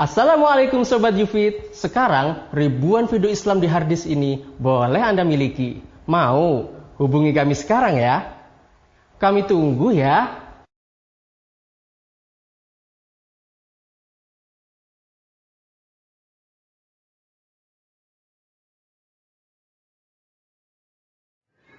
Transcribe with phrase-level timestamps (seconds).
[0.00, 1.76] Assalamualaikum Sobat Yufit.
[1.76, 5.84] Sekarang ribuan video Islam di harddisk ini boleh Anda miliki.
[6.08, 6.72] Mau?
[6.96, 8.32] Hubungi kami sekarang ya?
[9.20, 10.40] Kami tunggu ya.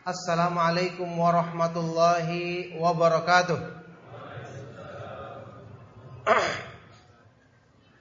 [0.05, 3.81] Assalamualaikum warahmatullahi wabarakatuh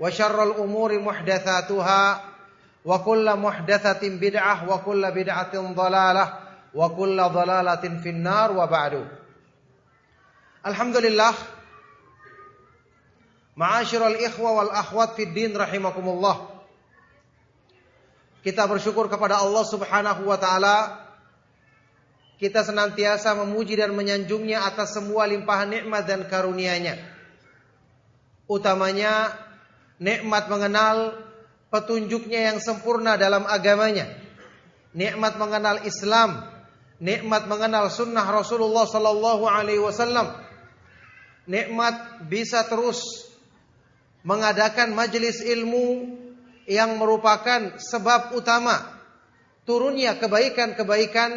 [0.00, 2.24] وشر الأمور محدثاتها
[2.84, 6.38] وكل محدثة بدعة وكل بدعة ضلالة
[6.74, 9.08] وكل ضلالة في النار وبعد
[10.66, 11.34] الحمد لله
[13.56, 16.36] معاشر الإخوة والأخوات في الدين رحمكم الله
[18.38, 21.04] Kita bersyukur kepada Allah Subhanahu wa taala.
[22.38, 27.02] Kita senantiasa memuji dan menyanjungnya atas semua limpahan nikmat dan karunia-Nya.
[28.46, 29.34] Utamanya
[30.03, 31.15] nikmat mengenal
[31.71, 34.11] petunjuknya yang sempurna dalam agamanya,
[34.91, 36.43] nikmat mengenal Islam,
[36.99, 40.35] nikmat mengenal sunnah Rasulullah Sallallahu Alaihi Wasallam,
[41.47, 43.31] nikmat bisa terus
[44.27, 46.19] mengadakan majelis ilmu
[46.67, 48.79] yang merupakan sebab utama
[49.63, 51.31] turunnya kebaikan-kebaikan,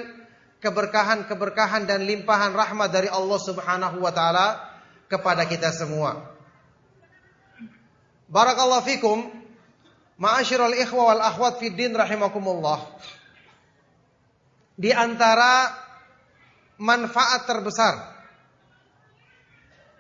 [0.59, 4.59] keberkahan-keberkahan dan limpahan rahmat dari Allah Subhanahu wa taala
[5.06, 6.35] kepada kita semua.
[8.26, 9.19] Barakallahu fikum.
[10.16, 12.82] Ma'asyiral ikhwa wal akhwat fid din rahimakumullah.
[14.76, 15.72] Di antara
[16.81, 17.94] manfaat terbesar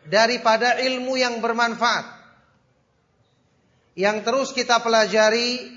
[0.08, 2.16] daripada ilmu yang bermanfaat
[3.96, 5.72] yang terus kita pelajari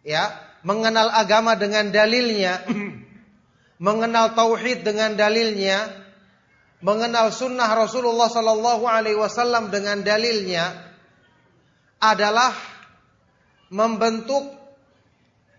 [0.00, 0.32] ya,
[0.64, 2.64] mengenal agama dengan dalilnya,
[3.86, 5.92] mengenal tauhid dengan dalilnya,
[6.80, 10.87] mengenal sunnah Rasulullah sallallahu alaihi wasallam dengan dalilnya,
[11.98, 12.54] adalah
[13.68, 14.54] membentuk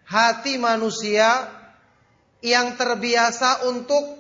[0.08, 1.48] hati manusia
[2.40, 4.18] yang terbiasa untuk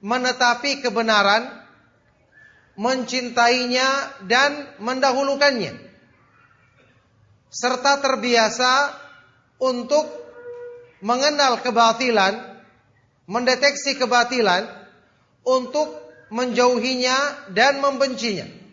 [0.00, 1.48] menetapi kebenaran,
[2.76, 5.76] mencintainya dan mendahulukannya.
[7.48, 8.92] Serta terbiasa
[9.56, 10.04] untuk
[11.00, 12.60] mengenal kebatilan,
[13.24, 14.68] mendeteksi kebatilan
[15.46, 15.94] untuk
[16.28, 18.65] menjauhinya dan membencinya.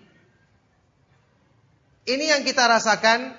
[2.03, 3.31] Ini yang kita rasakan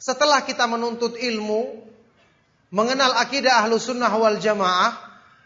[0.00, 1.84] setelah kita menuntut ilmu,
[2.72, 4.96] mengenal akidah ahlu sunnah wal jamaah,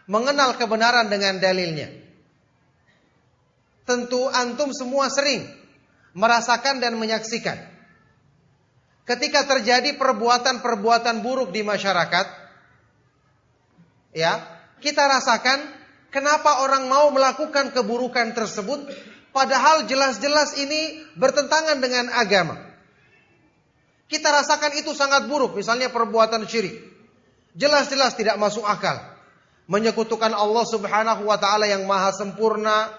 [0.07, 1.91] mengenal kebenaran dengan dalilnya.
[3.83, 5.43] Tentu antum semua sering
[6.15, 7.57] merasakan dan menyaksikan.
[9.03, 12.27] Ketika terjadi perbuatan-perbuatan buruk di masyarakat,
[14.15, 14.39] ya,
[14.79, 15.59] kita rasakan
[16.13, 18.87] kenapa orang mau melakukan keburukan tersebut
[19.31, 22.59] Padahal jelas-jelas ini bertentangan dengan agama.
[24.11, 26.83] Kita rasakan itu sangat buruk, misalnya perbuatan syirik.
[27.55, 28.99] Jelas-jelas tidak masuk akal.
[29.71, 32.91] Menyekutukan Allah Subhanahu wa taala yang maha sempurna,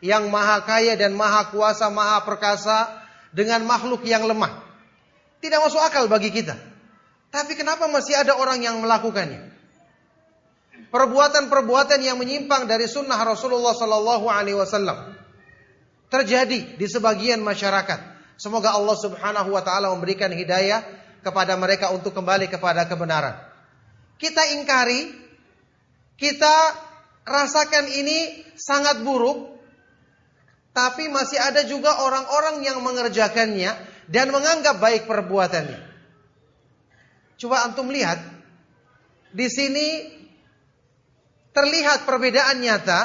[0.00, 2.88] yang maha kaya dan maha kuasa, maha perkasa
[3.36, 4.64] dengan makhluk yang lemah.
[5.44, 6.56] Tidak masuk akal bagi kita.
[7.28, 9.52] Tapi kenapa masih ada orang yang melakukannya?
[10.88, 15.15] Perbuatan-perbuatan yang menyimpang dari sunnah Rasulullah Sallallahu Alaihi Wasallam
[16.16, 18.16] terjadi di sebagian masyarakat.
[18.40, 20.80] Semoga Allah Subhanahu wa taala memberikan hidayah
[21.20, 23.36] kepada mereka untuk kembali kepada kebenaran.
[24.16, 25.12] Kita ingkari,
[26.16, 26.56] kita
[27.28, 29.60] rasakan ini sangat buruk,
[30.72, 33.72] tapi masih ada juga orang-orang yang mengerjakannya
[34.08, 35.80] dan menganggap baik perbuatannya.
[37.36, 38.16] Coba antum lihat,
[39.36, 39.88] di sini
[41.52, 43.00] terlihat perbedaan nyata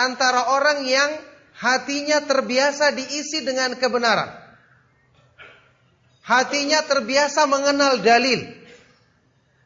[0.00, 1.10] antara orang yang
[1.56, 4.46] hatinya terbiasa diisi dengan kebenaran
[6.26, 8.42] Hatinya terbiasa mengenal dalil.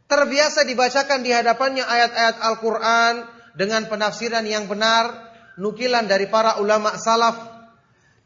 [0.04, 3.24] Terbiasa dibacakan di hadapannya ayat-ayat Al-Quran
[3.56, 5.08] dengan penafsiran yang benar,
[5.56, 7.64] nukilan dari para ulama salaf.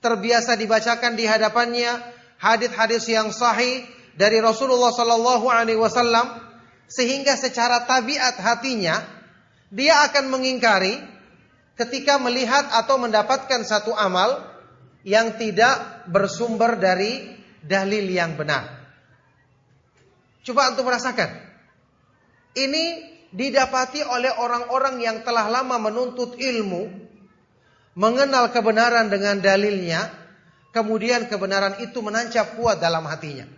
[0.02, 1.94] Terbiasa dibacakan di hadapannya
[2.42, 3.86] hadis-hadis yang sahih
[4.18, 6.34] dari Rasulullah Sallallahu Alaihi Wasallam,
[6.90, 8.98] sehingga secara tabiat hatinya
[9.70, 10.98] dia akan mengingkari
[11.74, 14.42] ketika melihat atau mendapatkan satu amal
[15.02, 18.84] yang tidak bersumber dari dalil yang benar.
[20.44, 21.40] Coba untuk merasakan.
[22.54, 22.84] Ini
[23.34, 26.86] didapati oleh orang-orang yang telah lama menuntut ilmu,
[27.98, 30.06] mengenal kebenaran dengan dalilnya,
[30.70, 33.48] kemudian kebenaran itu menancap kuat dalam hatinya.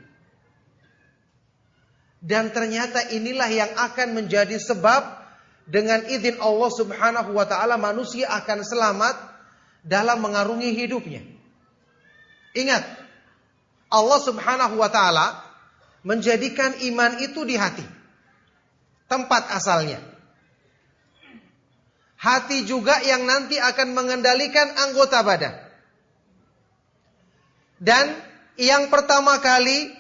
[2.22, 5.25] Dan ternyata inilah yang akan menjadi sebab
[5.66, 9.16] dengan izin Allah Subhanahu wa taala manusia akan selamat
[9.82, 11.26] dalam mengarungi hidupnya.
[12.54, 12.82] Ingat,
[13.90, 15.42] Allah Subhanahu wa taala
[16.06, 17.84] menjadikan iman itu di hati.
[19.10, 20.02] Tempat asalnya.
[22.16, 25.54] Hati juga yang nanti akan mengendalikan anggota badan.
[27.76, 28.08] Dan
[28.56, 29.92] yang pertama kali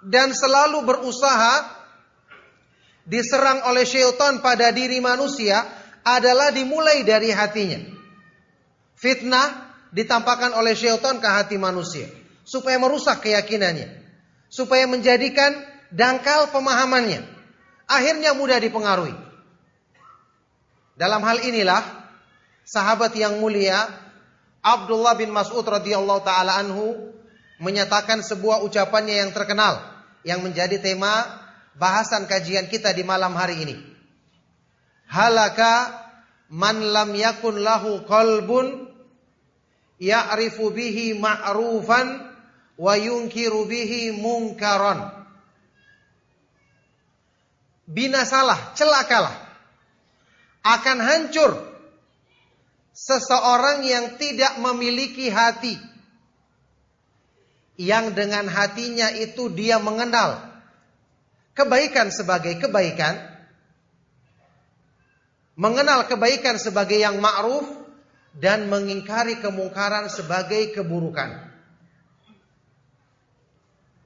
[0.00, 1.75] dan selalu berusaha
[3.06, 5.62] diserang oleh syaitan pada diri manusia
[6.02, 7.78] adalah dimulai dari hatinya.
[8.98, 12.10] Fitnah ditampakkan oleh syaitan ke hati manusia
[12.42, 13.90] supaya merusak keyakinannya,
[14.50, 15.54] supaya menjadikan
[15.94, 17.22] dangkal pemahamannya.
[17.86, 19.14] Akhirnya mudah dipengaruhi.
[20.98, 21.82] Dalam hal inilah
[22.66, 23.86] sahabat yang mulia
[24.64, 27.14] Abdullah bin Mas'ud radhiyallahu taala anhu
[27.62, 29.78] menyatakan sebuah ucapannya yang terkenal
[30.26, 31.45] yang menjadi tema
[31.76, 33.76] bahasan kajian kita di malam hari ini.
[35.06, 35.92] Halaka
[36.50, 38.90] man lam yakun lahu qalbun
[40.00, 42.26] ya'rifu bihi ma'rufan
[42.80, 45.14] wa yungkiru bihi mungkaron.
[47.86, 49.36] Binasalah, celakalah.
[50.66, 51.54] Akan hancur
[52.90, 55.78] seseorang yang tidak memiliki hati.
[57.78, 60.55] Yang dengan hatinya itu dia mengenal
[61.56, 63.16] kebaikan sebagai kebaikan,
[65.56, 67.64] mengenal kebaikan sebagai yang ma'ruf
[68.36, 71.48] dan mengingkari kemungkaran sebagai keburukan.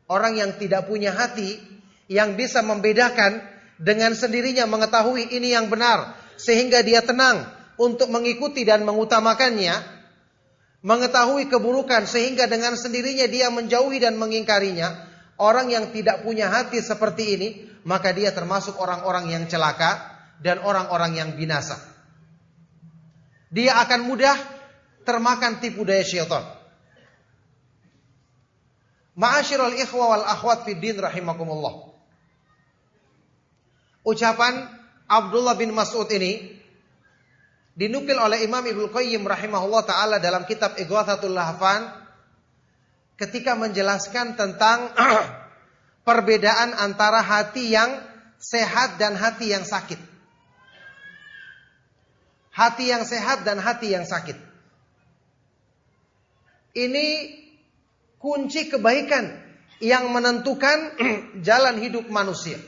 [0.07, 1.59] Orang yang tidak punya hati
[2.11, 3.43] yang bisa membedakan
[3.79, 7.47] dengan sendirinya mengetahui ini yang benar sehingga dia tenang
[7.79, 9.75] untuk mengikuti dan mengutamakannya,
[10.83, 15.10] mengetahui keburukan sehingga dengan sendirinya dia menjauhi dan mengingkarinya.
[15.41, 17.49] Orang yang tidak punya hati seperti ini,
[17.89, 20.05] maka dia termasuk orang-orang yang celaka
[20.45, 21.81] dan orang-orang yang binasa.
[23.49, 24.37] Dia akan mudah
[25.09, 26.45] termakan tipu daya syaitan.
[29.17, 31.89] Ma'asyiral ikhwa wal akhwat fid din rahimakumullah.
[34.05, 34.65] Ucapan
[35.09, 36.57] Abdullah bin Mas'ud ini
[37.77, 42.01] dinukil oleh Imam Ibnu Qayyim rahimahullah taala dalam kitab Ighathatul Lahfan
[43.21, 44.89] ketika menjelaskan tentang
[46.05, 48.01] perbedaan antara hati yang
[48.41, 50.01] sehat dan hati yang sakit.
[52.51, 54.37] Hati yang sehat dan hati yang sakit.
[56.75, 57.07] Ini
[58.21, 59.39] kunci kebaikan
[59.81, 60.99] yang menentukan
[61.47, 62.61] jalan hidup manusia.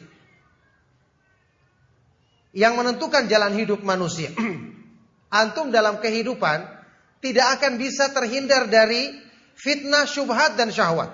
[2.53, 4.33] Yang menentukan jalan hidup manusia.
[5.33, 6.69] Antum dalam kehidupan
[7.25, 9.15] tidak akan bisa terhindar dari
[9.57, 11.09] fitnah, syubhat dan syahwat.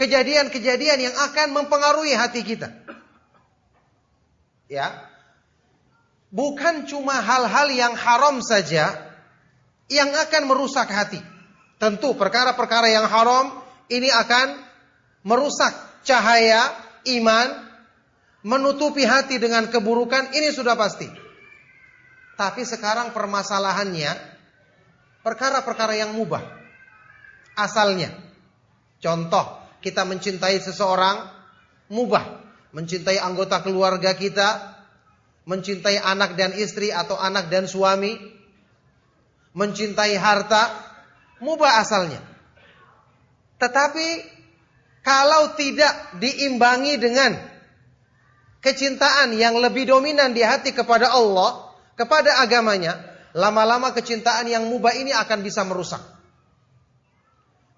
[0.00, 2.72] Kejadian-kejadian yang akan mempengaruhi hati kita.
[4.64, 4.96] Ya.
[6.32, 8.96] Bukan cuma hal-hal yang haram saja
[9.92, 11.20] yang akan merusak hati.
[11.76, 13.60] Tentu perkara-perkara yang haram
[13.92, 14.56] ini akan
[15.20, 15.76] merusak
[16.08, 16.72] cahaya
[17.04, 17.68] iman,
[18.40, 21.12] menutupi hati dengan keburukan, ini sudah pasti.
[22.40, 24.16] Tapi sekarang permasalahannya
[25.20, 26.40] perkara-perkara yang mubah.
[27.52, 28.16] Asalnya.
[29.00, 31.28] Contoh, kita mencintai seseorang
[31.90, 32.24] mubah,
[32.76, 34.78] mencintai anggota keluarga kita,
[35.48, 38.14] mencintai anak dan istri atau anak dan suami,
[39.56, 40.70] mencintai harta,
[41.42, 42.22] mubah asalnya.
[43.58, 44.08] Tetapi
[45.00, 47.32] kalau tidak diimbangi dengan
[48.60, 53.00] kecintaan yang lebih dominan di hati kepada Allah, kepada agamanya,
[53.32, 56.00] lama-lama kecintaan yang mubah ini akan bisa merusak.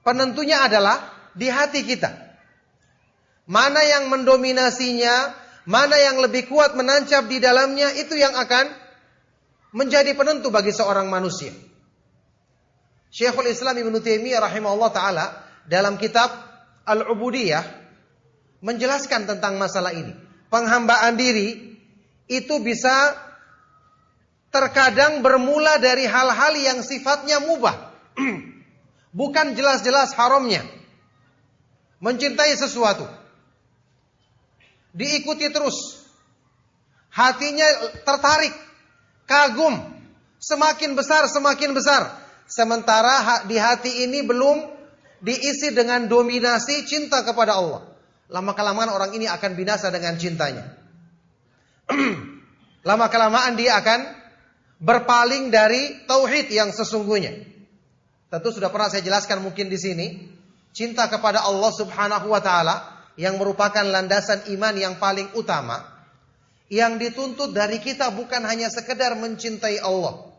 [0.02, 2.10] Penentunya adalah di hati kita.
[3.48, 5.34] Mana yang mendominasinya,
[5.66, 8.70] mana yang lebih kuat menancap di dalamnya, itu yang akan
[9.72, 11.52] menjadi penentu bagi seorang manusia.
[13.12, 15.26] Syekhul Islam Ibn Taimiyah rahimahullah taala
[15.68, 16.32] dalam kitab
[16.88, 17.64] Al-Ubudiyah
[18.64, 20.16] menjelaskan tentang masalah ini.
[20.48, 21.76] Penghambaan diri
[22.28, 23.12] itu bisa
[24.52, 27.92] terkadang bermula dari hal-hal yang sifatnya mubah.
[29.18, 30.64] Bukan jelas-jelas haramnya.
[32.02, 33.06] Mencintai sesuatu.
[34.90, 36.02] Diikuti terus.
[37.14, 38.50] Hatinya tertarik.
[39.30, 39.78] Kagum.
[40.42, 42.10] Semakin besar, semakin besar.
[42.50, 44.66] Sementara di hati ini belum
[45.22, 47.86] diisi dengan dominasi cinta kepada Allah.
[48.26, 50.74] Lama-kelamaan orang ini akan binasa dengan cintanya.
[52.88, 54.00] Lama-kelamaan dia akan
[54.82, 57.30] berpaling dari tauhid yang sesungguhnya.
[58.26, 60.06] Tentu sudah pernah saya jelaskan mungkin di sini.
[60.72, 62.76] Cinta kepada Allah subhanahu wa ta'ala
[63.20, 65.84] yang merupakan landasan iman yang paling utama.
[66.72, 70.32] Yang dituntut dari kita bukan hanya sekedar mencintai Allah.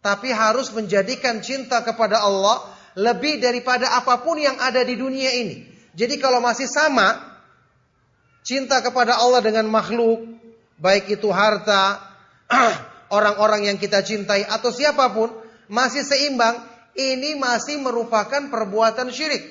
[0.00, 2.64] Tapi harus menjadikan cinta kepada Allah
[2.96, 5.68] lebih daripada apa pun yang ada di dunia ini.
[5.92, 7.20] Jadi kalau masih sama
[8.40, 10.24] cinta kepada Allah dengan makhluk,
[10.80, 12.00] baik itu harta,
[13.16, 15.32] orang-orang yang kita cintai atau siapa pun,
[15.70, 16.60] masih seimbang,
[16.94, 19.42] ini masih merupakan perbuatan syirik.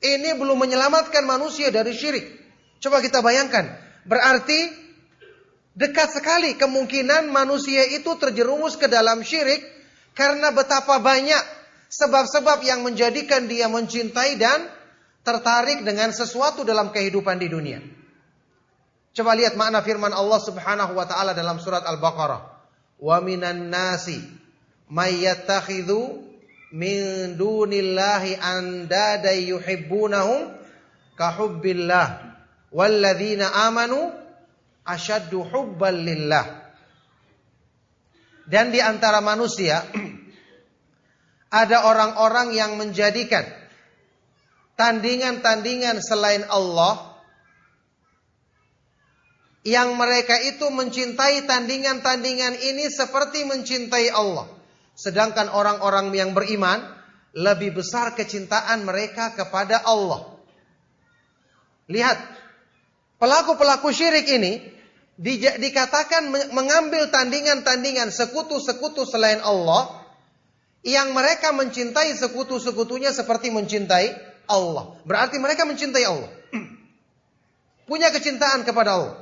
[0.00, 2.24] Ini belum menyelamatkan manusia dari syirik.
[2.80, 3.68] Coba kita bayangkan,
[4.08, 4.72] berarti
[5.76, 9.60] dekat sekali kemungkinan manusia itu terjerumus ke dalam syirik
[10.16, 11.44] karena betapa banyak
[11.92, 14.64] sebab-sebab yang menjadikan dia mencintai dan
[15.20, 17.80] tertarik dengan sesuatu dalam kehidupan di dunia.
[19.12, 22.40] Coba lihat makna firman Allah Subhanahu wa taala dalam surat Al-Baqarah.
[23.00, 24.39] Wa minan nasi
[24.90, 26.26] may yattakhidhu
[26.74, 30.50] min dunillahi andada yuhibbunahum
[31.14, 32.34] ka hubbillah
[32.74, 34.10] walladzina amanu
[34.86, 36.46] asyaddu hubban lillah
[38.50, 39.86] dan di antara manusia
[41.62, 43.46] ada orang-orang yang menjadikan
[44.74, 47.10] tandingan-tandingan selain Allah
[49.60, 54.59] yang mereka itu mencintai tandingan-tandingan ini seperti mencintai Allah.
[55.00, 56.84] Sedangkan orang-orang yang beriman
[57.32, 60.36] lebih besar kecintaan mereka kepada Allah.
[61.88, 62.20] Lihat,
[63.16, 64.60] pelaku-pelaku syirik ini
[65.16, 70.04] di, dikatakan mengambil tandingan-tandingan sekutu-sekutu selain Allah
[70.84, 74.12] yang mereka mencintai sekutu-sekutunya seperti mencintai
[74.52, 75.00] Allah.
[75.08, 76.28] Berarti mereka mencintai Allah.
[77.88, 79.16] Punya kecintaan kepada Allah.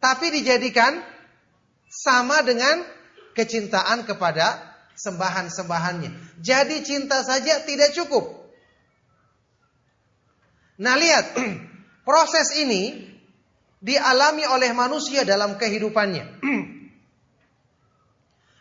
[0.00, 0.98] Tapi dijadikan
[1.92, 2.82] sama dengan
[3.32, 6.40] kecintaan kepada sembahan-sembahannya.
[6.40, 8.42] Jadi cinta saja tidak cukup.
[10.78, 11.36] Nah lihat,
[12.08, 13.12] proses ini
[13.82, 16.24] dialami oleh manusia dalam kehidupannya.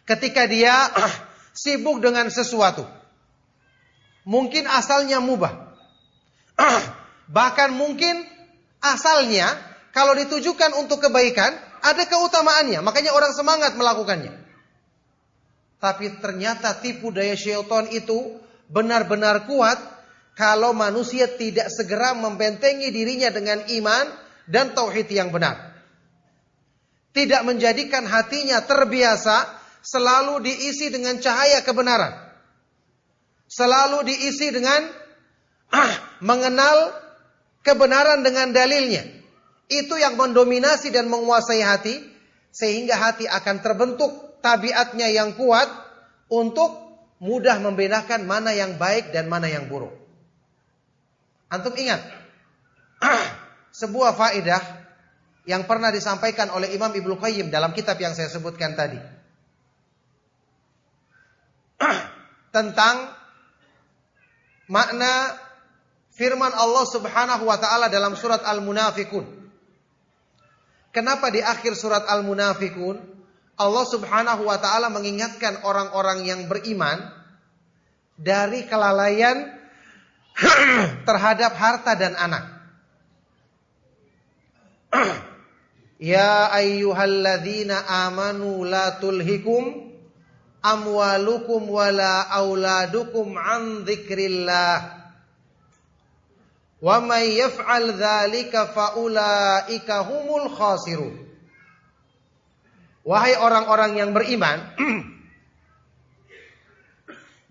[0.09, 0.89] Ketika dia
[1.61, 2.83] sibuk dengan sesuatu.
[4.21, 5.73] Mungkin asalnya mubah.
[7.31, 8.21] Bahkan mungkin
[8.83, 9.49] asalnya
[9.95, 12.85] kalau ditujukan untuk kebaikan ada keutamaannya.
[12.85, 14.40] Makanya orang semangat melakukannya.
[15.81, 18.38] Tapi ternyata tipu daya syaitan itu
[18.69, 19.81] benar-benar kuat
[20.38, 24.05] kalau manusia tidak segera membentengi dirinya dengan iman
[24.45, 25.73] dan tauhid yang benar.
[27.11, 29.43] Tidak menjadikan hatinya terbiasa
[29.83, 32.13] selalu diisi dengan cahaya kebenaran.
[33.51, 34.85] Selalu diisi dengan
[35.75, 35.93] ah,
[36.29, 36.93] mengenal
[37.65, 39.03] kebenaran dengan dalilnya.
[39.67, 41.95] Itu yang mendominasi dan menguasai hati
[42.53, 45.69] sehingga hati akan terbentuk tabiatnya yang kuat
[46.27, 46.74] untuk
[47.21, 49.93] mudah membedakan mana yang baik dan mana yang buruk.
[51.53, 52.01] Antum ingat
[53.79, 54.63] sebuah faedah
[55.45, 58.98] yang pernah disampaikan oleh Imam Ibnu Qayyim dalam kitab yang saya sebutkan tadi.
[62.55, 62.95] Tentang
[64.71, 65.36] makna
[66.15, 69.27] firman Allah Subhanahu wa taala dalam surat Al-Munafikun.
[70.95, 73.10] Kenapa di akhir surat Al-Munafikun
[73.61, 77.13] Allah Subhanahu wa taala mengingatkan orang-orang yang beriman
[78.17, 79.53] dari kelalaian
[81.07, 82.43] terhadap harta dan anak.
[86.13, 89.93] ya ayyuhalladzina amanu la tulhikum
[90.65, 95.01] amwalukum wala auladukum an dzikrillah
[96.81, 101.30] Wa may yaf'al dzalika faulaika humul khasirun.
[103.01, 104.62] Wahai orang-orang yang beriman,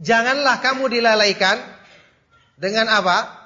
[0.08, 1.58] janganlah kamu dilalaikan
[2.54, 3.40] dengan apa?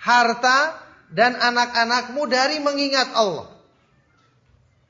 [0.00, 3.52] Harta dan anak-anakmu dari mengingat Allah.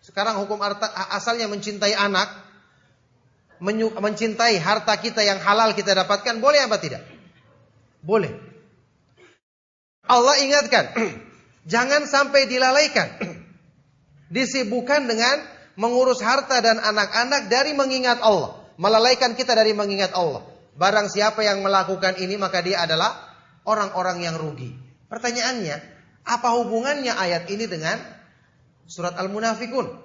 [0.02, 0.62] Sekarang hukum
[1.10, 2.30] asalnya mencintai anak,
[3.98, 7.02] mencintai harta kita yang halal kita dapatkan, boleh apa tidak?
[8.02, 8.34] Boleh.
[10.06, 10.90] Allah ingatkan,
[11.72, 13.08] jangan sampai dilalaikan.
[14.34, 18.58] Disibukkan dengan mengurus harta dan anak-anak dari mengingat Allah.
[18.80, 20.44] Melalaikan kita dari mengingat Allah.
[20.72, 23.32] Barang siapa yang melakukan ini maka dia adalah
[23.68, 24.72] orang-orang yang rugi.
[25.12, 25.76] Pertanyaannya,
[26.24, 28.00] apa hubungannya ayat ini dengan
[28.88, 30.00] surat Al-Munafikun?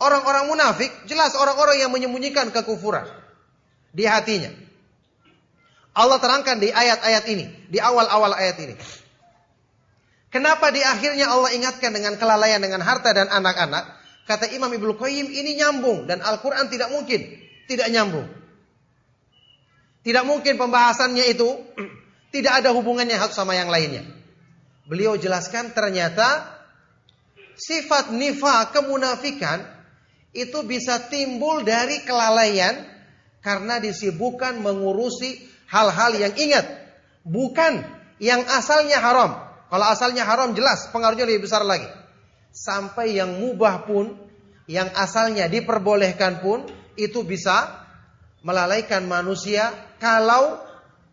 [0.00, 3.04] Orang-orang munafik jelas orang-orang yang menyembunyikan kekufuran
[3.92, 4.48] di hatinya.
[5.92, 8.74] Allah terangkan di ayat-ayat ini, di awal-awal ayat ini.
[10.30, 13.98] Kenapa di akhirnya Allah ingatkan dengan kelalaian dengan harta dan anak-anak?
[14.30, 17.18] Kata Imam Ibnu Qayyim ini nyambung dan Al-Qur'an tidak mungkin
[17.66, 18.30] tidak nyambung.
[20.06, 21.50] Tidak mungkin pembahasannya itu
[22.34, 24.06] tidak ada hubungannya satu sama yang lainnya.
[24.86, 26.46] Beliau jelaskan ternyata
[27.58, 29.66] sifat nifa kemunafikan
[30.30, 32.86] itu bisa timbul dari kelalaian
[33.42, 36.70] karena disibukkan mengurusi hal-hal yang ingat,
[37.26, 37.82] bukan
[38.22, 39.49] yang asalnya haram.
[39.70, 41.86] Kalau asalnya haram jelas pengaruhnya lebih besar lagi.
[42.50, 44.18] Sampai yang mubah pun,
[44.66, 46.66] yang asalnya diperbolehkan pun
[46.98, 47.86] itu bisa
[48.42, 49.70] melalaikan manusia
[50.02, 50.58] kalau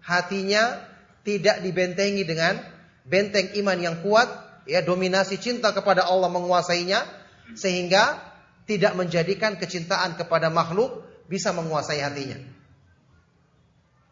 [0.02, 0.82] hatinya
[1.22, 2.58] tidak dibentengi dengan
[3.06, 4.26] benteng iman yang kuat,
[4.66, 7.06] ya dominasi cinta kepada Allah menguasainya
[7.54, 8.20] sehingga
[8.66, 12.42] tidak menjadikan kecintaan kepada makhluk bisa menguasai hatinya.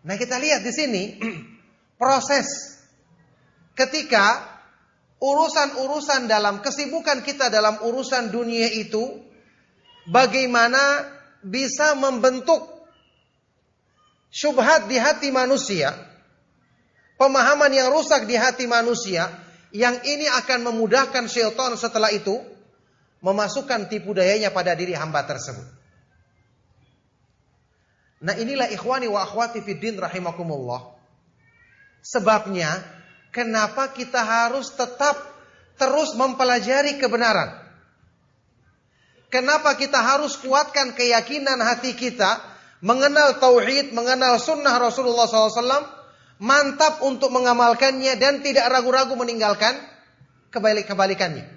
[0.05, 1.03] Nah, kita lihat di sini
[2.01, 2.74] proses
[3.75, 4.41] ketika
[5.19, 9.19] urusan-urusan dalam kesibukan kita dalam urusan dunia itu
[10.09, 11.07] bagaimana
[11.45, 12.65] bisa membentuk
[14.31, 15.95] syubhat di hati manusia
[17.19, 19.31] pemahaman yang rusak di hati manusia
[19.75, 22.39] yang ini akan memudahkan syaitan setelah itu
[23.19, 25.65] memasukkan tipu dayanya pada diri hamba tersebut.
[28.23, 30.95] Nah inilah ikhwani wa akhwati fiddin rahimakumullah.
[32.05, 32.94] Sebabnya
[33.35, 35.19] kenapa kita harus tetap
[35.75, 37.51] terus mempelajari kebenaran.
[39.27, 42.39] Kenapa kita harus kuatkan keyakinan hati kita
[42.79, 45.83] mengenal tauhid, mengenal sunnah Rasulullah SAW
[46.39, 49.75] mantap untuk mengamalkannya dan tidak ragu-ragu meninggalkan
[50.55, 51.51] kebalik-kebalikannya.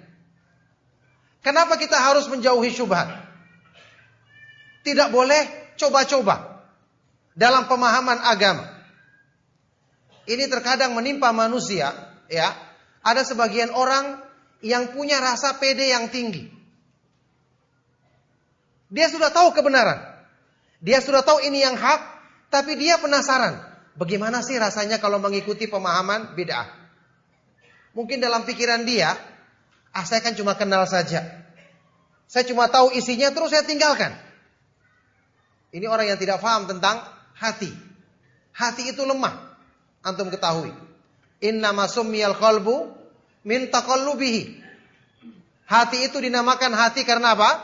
[1.39, 3.07] Kenapa kita harus menjauhi syubhat?
[4.83, 6.67] Tidak boleh coba-coba
[7.31, 8.78] dalam pemahaman agama.
[10.29, 11.89] Ini terkadang menimpa manusia,
[12.29, 12.53] ya.
[13.01, 14.21] Ada sebagian orang
[14.61, 16.45] yang punya rasa pede yang tinggi.
[18.93, 19.97] Dia sudah tahu kebenaran.
[20.85, 22.01] Dia sudah tahu ini yang hak,
[22.53, 23.57] tapi dia penasaran.
[23.97, 26.77] Bagaimana sih rasanya kalau mengikuti pemahaman bid'ah?
[27.97, 29.17] Mungkin dalam pikiran dia,
[29.89, 31.25] ah saya kan cuma kenal saja.
[32.29, 34.13] Saya cuma tahu isinya terus saya tinggalkan.
[35.73, 37.01] Ini orang yang tidak paham tentang
[37.33, 37.73] hati.
[38.53, 39.48] Hati itu lemah.
[40.09, 40.73] Antum ketahui.
[41.45, 42.89] Inna masummiyal qalbu
[43.45, 44.57] min taqallubihi.
[45.69, 47.61] Hati itu dinamakan hati karena apa?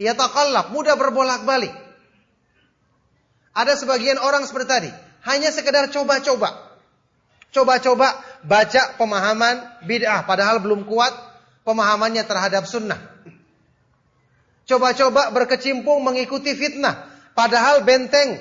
[0.00, 1.72] Ya taqallab, mudah berbolak-balik.
[3.56, 4.90] Ada sebagian orang seperti tadi.
[5.24, 6.76] Hanya sekedar coba-coba.
[7.52, 10.28] Coba-coba baca pemahaman bid'ah.
[10.28, 11.12] Padahal belum kuat
[11.64, 13.00] pemahamannya terhadap sunnah.
[14.68, 17.08] Coba-coba berkecimpung mengikuti fitnah.
[17.32, 18.36] Padahal benteng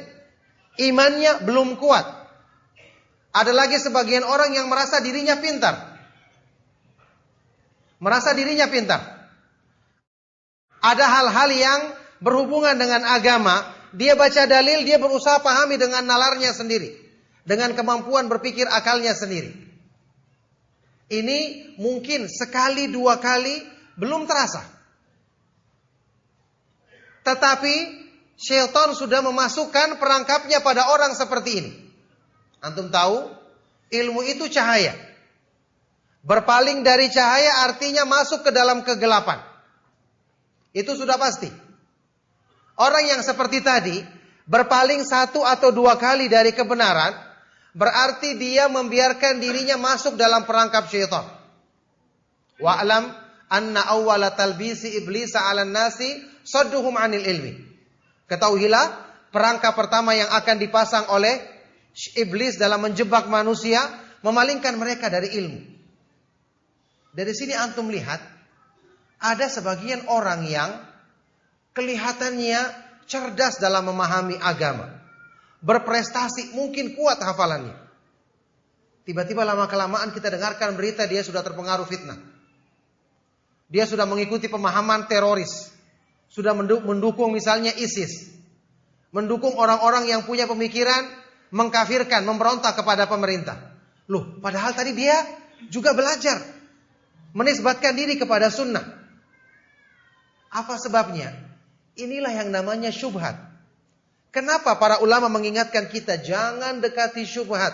[0.79, 2.24] imannya belum kuat.
[3.35, 5.99] Ada lagi sebagian orang yang merasa dirinya pintar.
[7.99, 9.03] Merasa dirinya pintar.
[10.79, 11.79] Ada hal-hal yang
[12.23, 16.95] berhubungan dengan agama dia baca dalil, dia berusaha pahami dengan nalarnya sendiri.
[17.47, 19.55] Dengan kemampuan berpikir akalnya sendiri.
[21.07, 21.39] Ini
[21.77, 23.61] mungkin sekali dua kali
[23.95, 24.65] belum terasa.
[27.23, 27.75] Tetapi
[28.35, 31.71] syaitan sudah memasukkan perangkapnya pada orang seperti ini.
[32.63, 33.31] Antum tahu,
[33.91, 34.95] ilmu itu cahaya.
[36.25, 39.37] Berpaling dari cahaya artinya masuk ke dalam kegelapan.
[40.73, 41.47] Itu sudah pasti.
[42.75, 43.95] Orang yang seperti tadi
[44.43, 47.15] berpaling satu atau dua kali dari kebenaran,
[47.71, 51.23] berarti dia membiarkan dirinya masuk dalam perangkap syaitan.
[52.59, 53.15] Wa'lam
[53.47, 57.53] anna awwala talbisi iblis 'ala nasi sadduhum 'anil ilmi.
[58.27, 58.85] Ketahuilah
[59.31, 61.54] perangkap pertama yang akan dipasang oleh
[62.19, 63.79] iblis dalam menjebak manusia,
[64.19, 65.61] memalingkan mereka dari ilmu.
[67.15, 68.19] Dari sini antum lihat
[69.23, 70.75] ada sebagian orang yang
[71.71, 72.59] kelihatannya
[73.07, 74.91] cerdas dalam memahami agama.
[75.63, 77.73] Berprestasi, mungkin kuat hafalannya.
[79.07, 82.17] Tiba-tiba lama-kelamaan kita dengarkan berita dia sudah terpengaruh fitnah.
[83.69, 85.73] Dia sudah mengikuti pemahaman teroris.
[86.29, 88.33] Sudah mendukung misalnya ISIS.
[89.13, 91.24] Mendukung orang-orang yang punya pemikiran
[91.55, 93.55] mengkafirkan, memberontak kepada pemerintah.
[94.11, 95.15] Loh, padahal tadi dia
[95.71, 96.43] juga belajar.
[97.31, 98.83] Menisbatkan diri kepada sunnah.
[100.51, 101.31] Apa sebabnya?
[101.95, 103.39] Inilah yang namanya syubhat.
[104.35, 107.71] Kenapa para ulama mengingatkan kita jangan dekati syubhat.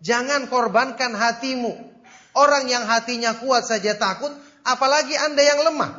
[0.00, 1.92] Jangan korbankan hatimu.
[2.32, 4.32] Orang yang hatinya kuat saja takut,
[4.64, 5.92] apalagi Anda yang lemah.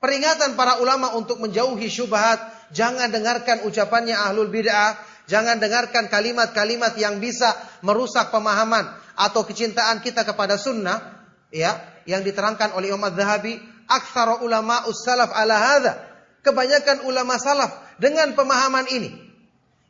[0.00, 4.98] Peringatan para ulama untuk menjauhi syubhat, jangan dengarkan ucapannya ahlul bid'ah,
[5.30, 7.54] jangan dengarkan kalimat-kalimat yang bisa
[7.86, 11.76] merusak pemahaman atau kecintaan kita kepada sunnah, ya,
[12.08, 15.92] yang diterangkan oleh Imam Zahabi, aktsara ulama salaf ala hadza.
[16.40, 19.12] Kebanyakan ulama salaf dengan pemahaman ini.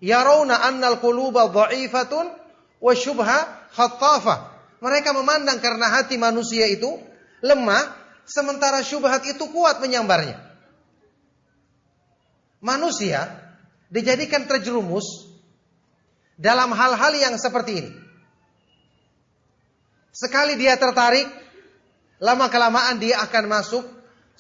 [0.03, 2.27] Yarawna annal quluba dha'ifatun
[2.83, 4.51] wa syubha khattafah.
[4.83, 6.91] Mereka memandang karena hati manusia itu
[7.45, 7.95] lemah,
[8.27, 10.50] sementara syubhat itu kuat menyambarnya.
[12.61, 13.27] Manusia
[13.89, 15.29] dijadikan terjerumus
[16.37, 17.93] dalam hal-hal yang seperti ini.
[20.13, 21.25] Sekali dia tertarik,
[22.21, 23.85] lama kelamaan dia akan masuk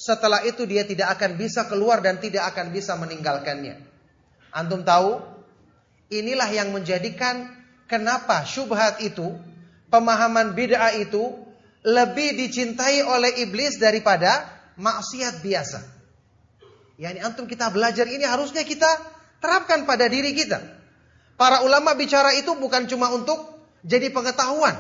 [0.00, 3.80] setelah itu dia tidak akan bisa keluar dan tidak akan bisa meninggalkannya.
[4.48, 5.20] Antum tahu?
[6.10, 7.52] Inilah yang menjadikan
[7.86, 9.36] kenapa syubhat itu,
[9.92, 11.38] pemahaman bid'ah itu
[11.86, 15.99] lebih dicintai oleh iblis daripada maksiat biasa.
[17.00, 18.86] Yani antum kita belajar ini harusnya kita
[19.40, 20.60] terapkan pada diri kita.
[21.40, 23.40] Para ulama bicara itu bukan cuma untuk
[23.80, 24.76] jadi pengetahuan.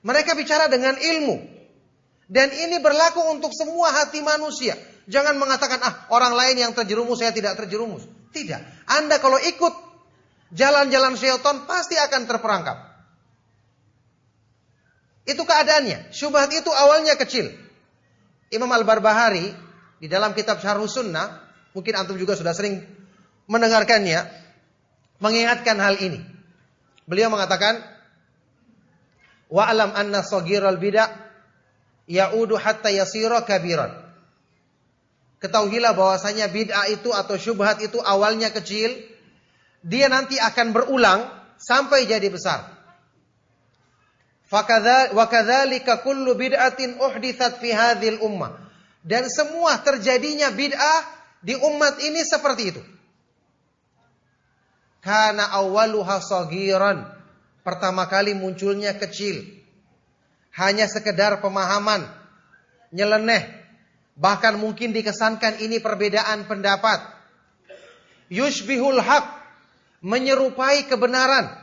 [0.00, 1.36] Mereka bicara dengan ilmu.
[2.32, 4.72] Dan ini berlaku untuk semua hati manusia.
[5.08, 8.08] Jangan mengatakan, ah orang lain yang terjerumus, saya tidak terjerumus.
[8.32, 8.88] Tidak.
[8.88, 9.74] Anda kalau ikut
[10.56, 12.76] jalan-jalan syaitan, pasti akan terperangkap.
[15.28, 16.12] Itu keadaannya.
[16.12, 17.52] Syubhat itu awalnya kecil.
[18.48, 19.67] Imam Al-Barbahari,
[19.98, 21.42] di dalam kitab Syarh Sunnah,
[21.74, 22.82] mungkin antum juga sudah sering
[23.50, 24.26] mendengarkannya,
[25.18, 26.22] mengingatkan hal ini.
[27.08, 27.82] Beliau mengatakan,
[29.48, 31.08] Wa'alam anna sogiral bid'ah
[32.04, 33.90] yaudu hatta yasira kabiran.
[35.40, 38.92] Ketahuilah bahwasanya bid'ah itu atau syubhat itu awalnya kecil,
[39.80, 41.20] dia nanti akan berulang
[41.56, 42.76] sampai jadi besar.
[44.52, 48.67] Wa kadzalika kullu bid'atin uhditsat fi hadhil ummah.
[49.02, 51.02] Dan semua terjadinya bid'ah
[51.42, 52.82] di umat ini seperti itu.
[54.98, 57.06] Karena awaluha sagiran.
[57.62, 59.44] Pertama kali munculnya kecil
[60.56, 62.08] hanya sekedar pemahaman,
[62.90, 63.46] nyeleneh,
[64.18, 66.98] bahkan mungkin dikesankan ini perbedaan pendapat.
[68.32, 69.26] Yushbihul haq,
[70.00, 71.54] menyerupai kebenaran.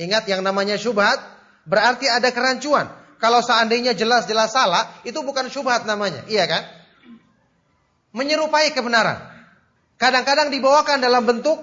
[0.00, 1.20] Ingat yang namanya syubhat,
[1.68, 3.01] berarti ada kerancuan.
[3.22, 6.66] Kalau seandainya jelas-jelas salah, itu bukan syubhat namanya, iya kan?
[8.10, 9.22] Menyerupai kebenaran.
[9.94, 11.62] Kadang-kadang dibawakan dalam bentuk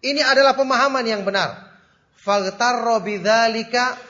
[0.00, 1.76] ini adalah pemahaman yang benar.
[2.16, 4.00] Faghtarra bidzalika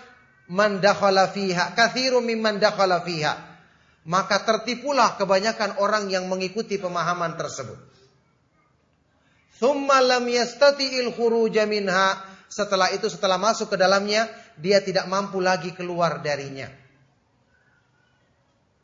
[0.55, 3.35] man dakhala fiha, kathiru mimman dakhala fiha.
[4.07, 7.79] Maka tertipulah kebanyakan orang yang mengikuti pemahaman tersebut.
[9.59, 12.23] Thumma lam yastati'il khuruja minha.
[12.47, 16.69] Setelah itu, setelah masuk ke dalamnya, dia tidak mampu lagi keluar darinya.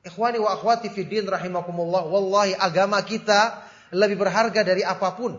[0.06, 2.06] Ikhwani wa akhwati fi rahimakumullah.
[2.08, 3.60] Wallahi agama kita
[3.92, 5.36] lebih berharga dari apa pun.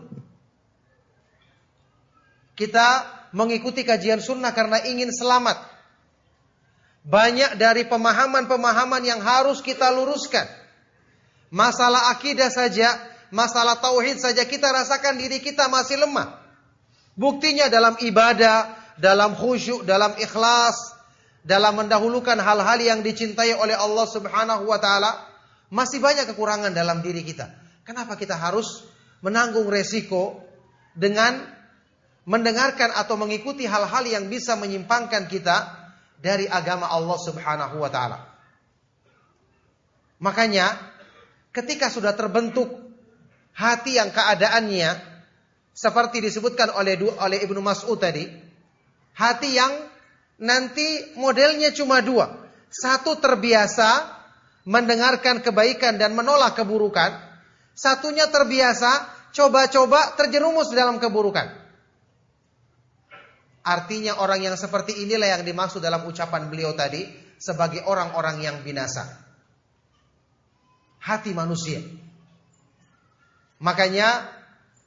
[2.54, 2.86] Kita
[3.32, 5.58] mengikuti kajian sunnah karena ingin selamat.
[7.00, 10.44] Banyak dari pemahaman-pemahaman yang harus kita luruskan.
[11.48, 13.00] Masalah akidah saja,
[13.32, 16.38] masalah tauhid saja kita rasakan diri kita masih lemah.
[17.16, 20.76] Buktinya dalam ibadah, dalam khusyuk, dalam ikhlas,
[21.40, 25.24] dalam mendahulukan hal-hal yang dicintai oleh Allah Subhanahu wa taala,
[25.72, 27.48] masih banyak kekurangan dalam diri kita.
[27.82, 28.84] Kenapa kita harus
[29.24, 30.44] menanggung resiko
[30.92, 31.40] dengan
[32.28, 35.80] mendengarkan atau mengikuti hal-hal yang bisa menyimpangkan kita
[36.20, 38.18] dari agama Allah Subhanahu wa taala.
[40.20, 40.76] Makanya
[41.56, 42.68] ketika sudah terbentuk
[43.56, 45.00] hati yang keadaannya
[45.72, 48.28] seperti disebutkan oleh oleh Ibnu Mas'ud tadi,
[49.20, 49.72] hati yang
[50.40, 52.32] nanti modelnya cuma dua.
[52.72, 54.08] Satu terbiasa
[54.64, 57.12] mendengarkan kebaikan dan menolak keburukan,
[57.76, 59.04] satunya terbiasa
[59.36, 61.60] coba-coba terjerumus dalam keburukan.
[63.60, 67.04] Artinya orang yang seperti inilah yang dimaksud dalam ucapan beliau tadi
[67.36, 69.04] sebagai orang-orang yang binasa.
[71.00, 71.84] Hati manusia.
[73.60, 74.24] Makanya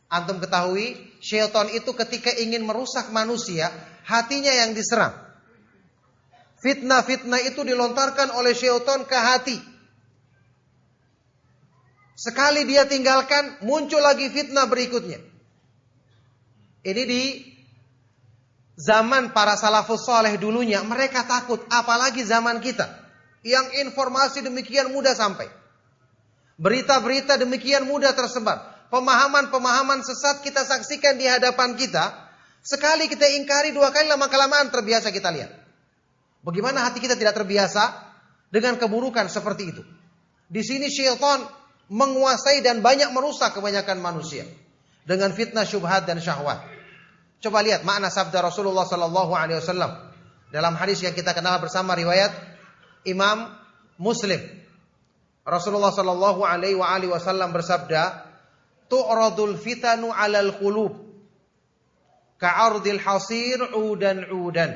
[0.09, 3.69] antum ketahui syaitan itu ketika ingin merusak manusia,
[4.03, 5.15] hatinya yang diserang.
[6.63, 9.57] Fitnah-fitnah itu dilontarkan oleh syaitan ke hati.
[12.15, 15.19] Sekali dia tinggalkan, muncul lagi fitnah berikutnya.
[16.87, 17.23] Ini di
[18.79, 22.87] zaman para salafus soleh dulunya, mereka takut, apalagi zaman kita.
[23.43, 25.51] Yang informasi demikian mudah sampai.
[26.55, 28.87] Berita-berita demikian mudah tersebar.
[28.87, 32.22] Pemahaman-pemahaman sesat kita saksikan di hadapan kita.
[32.63, 35.51] Sekali kita ingkari, dua kali lama-kelamaan terbiasa kita lihat.
[36.47, 37.91] Bagaimana hati kita tidak terbiasa
[38.47, 39.83] dengan keburukan seperti itu.
[40.47, 41.43] Di sini syaitan
[41.91, 44.47] menguasai dan banyak merusak kebanyakan manusia
[45.03, 46.63] dengan fitnah syubhat dan syahwat.
[47.43, 49.91] Coba lihat makna sabda Rasulullah sallallahu alaihi wasallam
[50.47, 52.31] dalam hadis yang kita kenal bersama riwayat
[53.03, 53.51] Imam
[53.99, 54.39] Muslim.
[55.43, 56.79] Rasulullah Shallallahu Alaihi
[57.11, 58.31] Wasallam bersabda,
[58.87, 61.02] "Tu'radul fitanu 'alal qulub
[62.43, 64.75] ka'ardil hasir udan udan."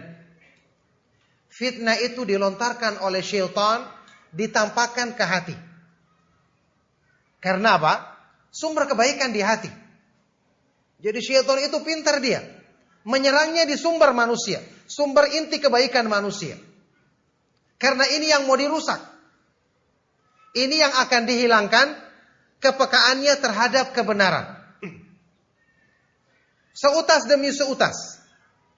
[1.52, 3.84] Fitnah itu dilontarkan oleh syaitan,
[4.32, 5.56] ditampakkan ke hati.
[7.42, 7.94] Karena apa?
[8.54, 9.72] Sumber kebaikan di hati.
[11.02, 12.46] Jadi syaitan itu pintar dia.
[13.08, 14.62] Menyerangnya di sumber manusia.
[14.86, 16.58] Sumber inti kebaikan manusia.
[17.78, 19.00] Karena ini yang mau dirusak.
[20.58, 21.88] Ini yang akan dihilangkan
[22.58, 24.57] kepekaannya terhadap kebenaran.
[26.78, 28.22] Seutas demi seutas.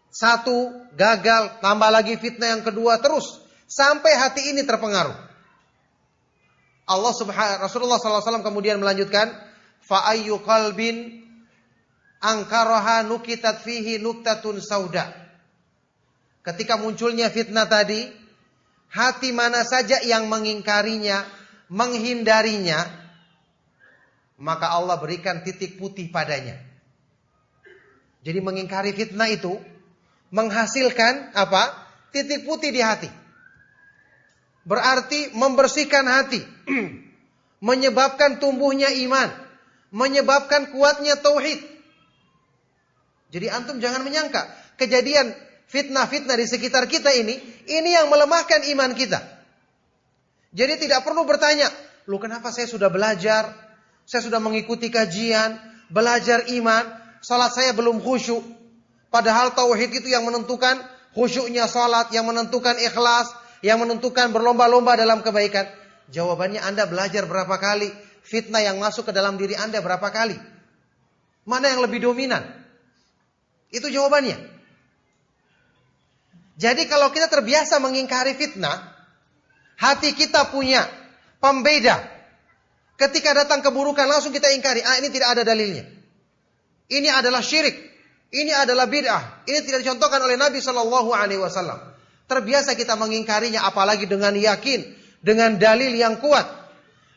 [0.07, 5.19] Satu gagal, tambah lagi fitnah yang kedua terus sampai hati ini terpengaruh.
[6.89, 9.29] Allah Subhanahu Rasulullah SAW kemudian melanjutkan,
[9.83, 11.27] fa ayyu qalbin
[12.23, 15.11] angkaraha nukitat fihi nuktatun sauda.
[16.41, 18.07] Ketika munculnya fitnah tadi,
[18.89, 21.27] hati mana saja yang mengingkarinya,
[21.67, 22.79] menghindarinya,
[24.39, 26.68] maka Allah berikan titik putih padanya.
[28.29, 29.57] Jadi mengingkari fitnah itu
[30.29, 31.73] menghasilkan apa?
[32.13, 33.09] Titik putih di hati.
[34.69, 36.45] Berarti membersihkan hati,
[37.67, 39.33] menyebabkan tumbuhnya iman,
[39.89, 41.57] menyebabkan kuatnya tauhid.
[43.33, 44.45] Jadi antum jangan menyangka
[44.77, 45.33] kejadian
[45.65, 47.33] fitnah-fitnah di sekitar kita ini,
[47.65, 49.25] ini yang melemahkan iman kita.
[50.53, 51.65] Jadi tidak perlu bertanya,
[52.05, 53.49] lu kenapa saya sudah belajar,
[54.05, 55.57] saya sudah mengikuti kajian,
[55.89, 58.41] belajar iman, salat saya belum khusyuk.
[59.09, 60.79] Padahal tauhid itu yang menentukan
[61.17, 63.33] khusyuknya salat, yang menentukan ikhlas,
[63.65, 65.65] yang menentukan berlomba-lomba dalam kebaikan.
[66.09, 67.89] Jawabannya Anda belajar berapa kali,
[68.25, 70.37] fitnah yang masuk ke dalam diri Anda berapa kali.
[71.45, 72.45] Mana yang lebih dominan?
[73.73, 74.37] Itu jawabannya.
[76.59, 78.77] Jadi kalau kita terbiasa mengingkari fitnah,
[79.79, 80.83] hati kita punya
[81.39, 81.97] pembeda.
[82.99, 85.98] Ketika datang keburukan langsung kita ingkari, ah ini tidak ada dalilnya.
[86.89, 87.77] Ini adalah syirik.
[88.29, 89.45] Ini adalah bid'ah.
[89.45, 91.81] Ini tidak dicontohkan oleh Nabi Shallallahu Alaihi Wasallam.
[92.29, 94.85] Terbiasa kita mengingkarinya, apalagi dengan yakin,
[95.21, 96.45] dengan dalil yang kuat,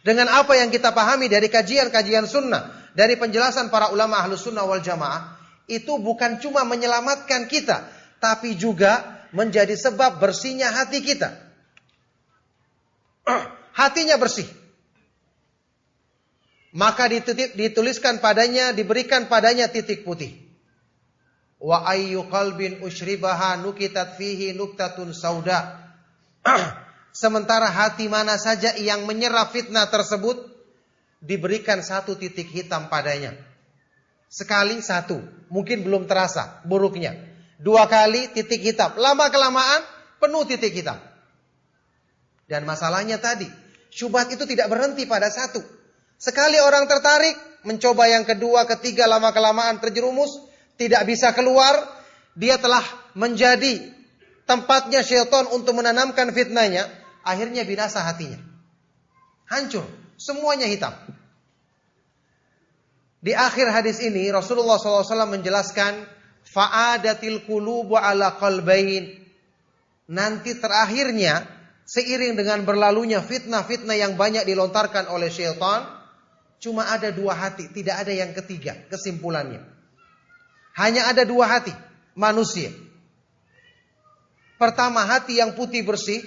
[0.00, 4.80] dengan apa yang kita pahami dari kajian-kajian sunnah, dari penjelasan para ulama ahlus sunnah wal
[4.80, 5.36] jamaah,
[5.68, 7.92] itu bukan cuma menyelamatkan kita,
[8.24, 11.32] tapi juga menjadi sebab bersihnya hati kita.
[13.80, 14.61] Hatinya bersih.
[16.72, 17.04] Maka
[17.52, 20.32] dituliskan padanya, diberikan padanya titik putih.
[21.60, 25.92] Wa ayyu qalbin ushribaha nukitat fihi nuktatun sauda.
[27.12, 30.48] Sementara hati mana saja yang menyerap fitnah tersebut
[31.20, 33.36] diberikan satu titik hitam padanya.
[34.32, 35.20] Sekali satu,
[35.52, 37.12] mungkin belum terasa buruknya.
[37.60, 38.96] Dua kali titik hitam.
[38.96, 39.84] Lama kelamaan
[40.16, 40.96] penuh titik hitam.
[42.48, 43.46] Dan masalahnya tadi,
[43.92, 45.81] syubhat itu tidak berhenti pada satu.
[46.22, 47.34] Sekali orang tertarik,
[47.66, 50.38] mencoba yang kedua, ketiga, lama kelamaan terjerumus,
[50.78, 51.82] tidak bisa keluar,
[52.38, 52.86] dia telah
[53.18, 53.90] menjadi
[54.46, 56.86] tempatnya syaitan untuk menanamkan fitnahnya,
[57.26, 58.38] akhirnya binasa hatinya.
[59.50, 59.82] Hancur,
[60.14, 60.94] semuanya hitam.
[63.18, 66.06] Di akhir hadis ini Rasulullah SAW menjelaskan
[66.46, 69.10] fa'adatil qulubu ala qalbain.
[70.06, 71.46] Nanti terakhirnya
[71.82, 75.91] seiring dengan berlalunya fitnah-fitnah yang banyak dilontarkan oleh syaitan,
[76.62, 79.66] cuma ada dua hati, tidak ada yang ketiga kesimpulannya.
[80.78, 81.74] Hanya ada dua hati
[82.14, 82.70] manusia.
[84.56, 86.22] Pertama hati yang putih bersih.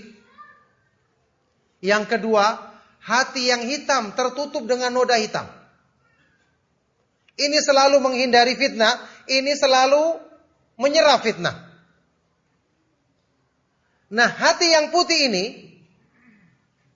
[1.79, 5.47] Yang kedua hati yang hitam tertutup dengan noda hitam.
[7.35, 8.95] Ini selalu menghindari fitnah,
[9.27, 10.19] ini selalu
[10.79, 11.55] menyerap fitnah.
[14.11, 15.74] Nah, hati yang putih ini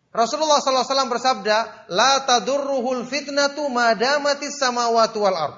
[0.09, 5.57] Rasulullah SAW bersabda, "La tadurruhul fitnatu madamatis samawati wal ard."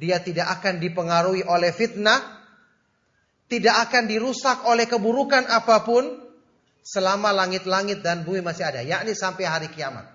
[0.00, 2.40] Dia tidak akan dipengaruhi oleh fitnah,
[3.52, 6.08] tidak akan dirusak oleh keburukan apa pun
[6.80, 10.08] selama langit-langit dan bumi masih ada, yakni sampai hari kiamat.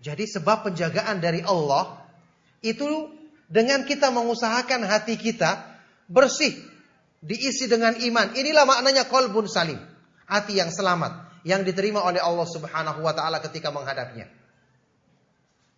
[0.00, 2.00] Jadi sebab penjagaan dari Allah
[2.64, 3.12] itu
[3.52, 5.60] dengan kita mengusahakan hati kita
[6.08, 6.56] bersih,
[7.20, 8.32] diisi dengan iman.
[8.32, 9.80] Inilah maknanya kolbun salim,
[10.24, 14.26] hati yang selamat yang diterima oleh Allah Subhanahu wa taala ketika menghadapnya.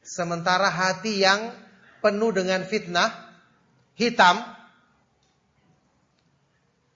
[0.07, 1.51] Sementara hati yang
[1.99, 3.11] penuh dengan fitnah,
[3.99, 4.39] hitam,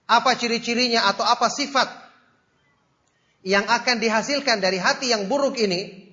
[0.07, 1.91] apa ciri-cirinya atau apa sifat
[3.43, 6.07] yang akan dihasilkan dari hati yang buruk ini?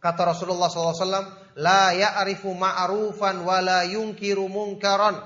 [0.00, 5.20] Kata Rasulullah SAW, La ya'rifu ma'rufan wa la yunkiru munkaran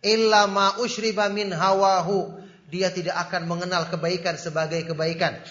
[0.00, 2.39] illa ma ushriba min hawahu
[2.70, 5.42] dia tidak akan mengenal kebaikan sebagai kebaikan.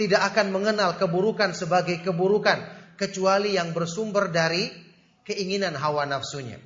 [0.00, 2.76] Tidak akan mengenal keburukan sebagai keburukan.
[2.98, 4.66] Kecuali yang bersumber dari
[5.22, 6.58] keinginan hawa nafsunya.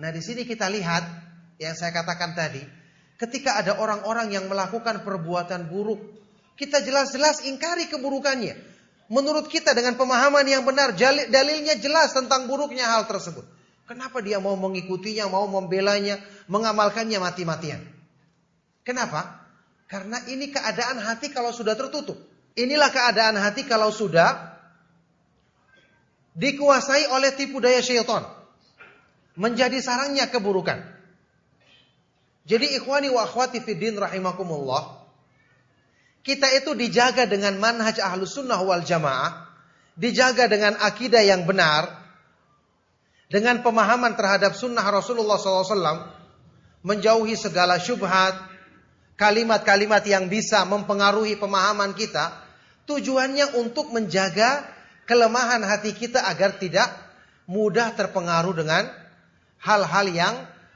[0.00, 1.04] Nah di sini kita lihat
[1.58, 2.62] yang saya katakan tadi.
[3.18, 6.00] Ketika ada orang-orang yang melakukan perbuatan buruk.
[6.54, 8.54] Kita jelas-jelas ingkari keburukannya.
[9.10, 10.94] Menurut kita dengan pemahaman yang benar.
[11.28, 13.42] Dalilnya jelas tentang buruknya hal tersebut.
[13.84, 16.16] Kenapa dia mau mengikutinya, mau membelanya,
[16.50, 17.80] mengamalkannya mati-matian?
[18.84, 19.44] Kenapa?
[19.88, 22.16] Karena ini keadaan hati kalau sudah tertutup.
[22.54, 24.54] Inilah keadaan hati kalau sudah
[26.36, 28.24] dikuasai oleh tipu daya syaitan.
[29.34, 30.78] Menjadi sarangnya keburukan.
[32.44, 35.02] Jadi ikhwani wa akhwati fiddin rahimakumullah.
[36.24, 39.48] Kita itu dijaga dengan manhaj ahlus sunnah wal jamaah.
[39.94, 42.04] Dijaga dengan akidah yang benar
[43.34, 46.13] dengan pemahaman terhadap sunnah Rasulullah SAW,
[46.84, 48.36] menjauhi segala syubhat,
[49.16, 52.44] kalimat-kalimat yang bisa mempengaruhi pemahaman kita,
[52.84, 54.68] tujuannya untuk menjaga
[55.08, 56.92] kelemahan hati kita agar tidak
[57.48, 58.84] mudah terpengaruh dengan
[59.64, 60.34] hal-hal yang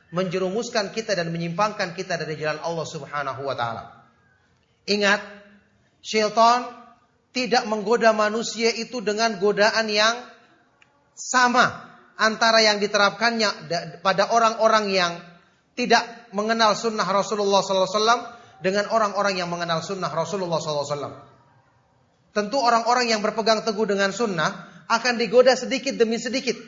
[0.09, 4.09] menjerumuskan kita dan menyimpangkan kita dari jalan Allah Subhanahu wa taala.
[4.88, 5.21] Ingat,
[6.01, 6.64] syaitan
[7.37, 10.16] tidak menggoda manusia itu dengan godaan yang
[11.12, 13.68] sama antara yang diterapkannya
[14.01, 15.12] pada orang-orang yang
[15.78, 21.14] tidak mengenal sunnah Rasulullah SAW dengan orang-orang yang mengenal sunnah Rasulullah SAW.
[22.34, 26.58] Tentu orang-orang yang berpegang teguh dengan sunnah akan digoda sedikit demi sedikit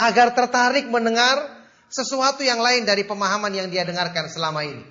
[0.00, 1.52] agar tertarik mendengar
[1.92, 4.82] sesuatu yang lain dari pemahaman yang dia dengarkan selama ini.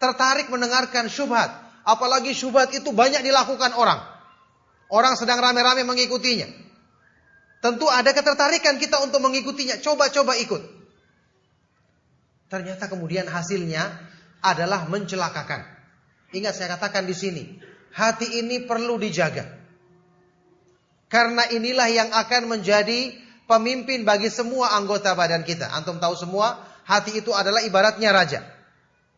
[0.00, 1.52] Tertarik mendengarkan syubhat,
[1.84, 4.00] apalagi syubhat itu banyak dilakukan orang.
[4.88, 6.48] Orang sedang rame-rame mengikutinya.
[7.60, 9.76] Tentu ada ketertarikan kita untuk mengikutinya.
[9.84, 10.79] Coba-coba ikut.
[12.50, 13.86] Ternyata kemudian hasilnya
[14.42, 15.62] adalah mencelakakan.
[16.34, 17.44] Ingat saya katakan di sini,
[17.94, 19.46] hati ini perlu dijaga.
[21.10, 23.14] Karena inilah yang akan menjadi
[23.50, 25.70] pemimpin bagi semua anggota badan kita.
[25.74, 28.46] Antum tahu semua, hati itu adalah ibaratnya raja.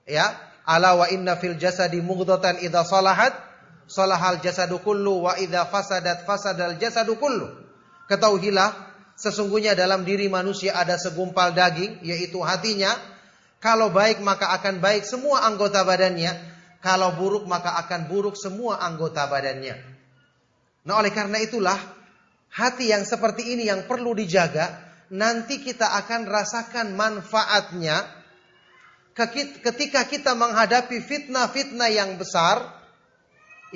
[0.09, 0.33] Ya,
[0.65, 3.37] ala wa inna fil jasadi mughdatan idza salahat
[3.85, 7.49] salahal jasadu kullu wa idza fasadat fasadal jasadu kullu.
[8.09, 8.73] Ketahuilah,
[9.21, 13.12] sesungguhnya dalam diri manusia ada segumpal daging, yaitu hatinya.
[13.63, 16.35] Kalau baik maka akan baik semua anggota badannya.
[16.83, 19.79] Kalau buruk maka akan buruk semua anggota badannya.
[20.83, 21.79] Nah oleh karena itulah,
[22.51, 24.91] hati yang seperti ini yang perlu dijaga.
[25.15, 28.03] Nanti kita akan rasakan manfaatnya
[29.63, 32.65] ketika kita menghadapi fitnah-fitnah yang besar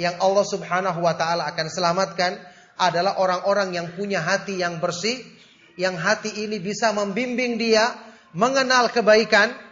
[0.00, 2.40] yang Allah Subhanahu wa taala akan selamatkan
[2.80, 5.22] adalah orang-orang yang punya hati yang bersih,
[5.78, 7.92] yang hati ini bisa membimbing dia
[8.32, 9.65] mengenal kebaikan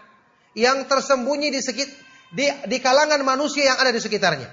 [0.54, 1.90] yang tersembunyi di sekit
[2.34, 4.50] di, di kalangan manusia yang ada di sekitarnya.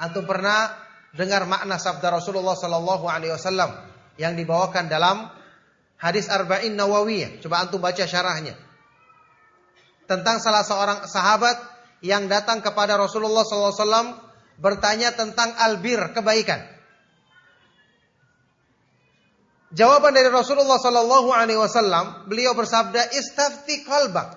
[0.00, 0.72] Antum pernah
[1.12, 3.70] dengar makna sabda Rasulullah Sallallahu Alaihi Wasallam
[4.16, 5.28] yang dibawakan dalam
[6.00, 7.44] hadis Arba'in Nawawiyah.
[7.44, 8.56] Coba antum baca syarahnya
[10.10, 11.54] tentang salah seorang sahabat
[12.02, 14.18] yang datang kepada Rasulullah Wasallam
[14.58, 16.66] bertanya tentang albir kebaikan.
[19.70, 24.34] Jawaban dari Rasulullah Sallallahu Alaihi Wasallam, beliau bersabda, "Istafti kalbak,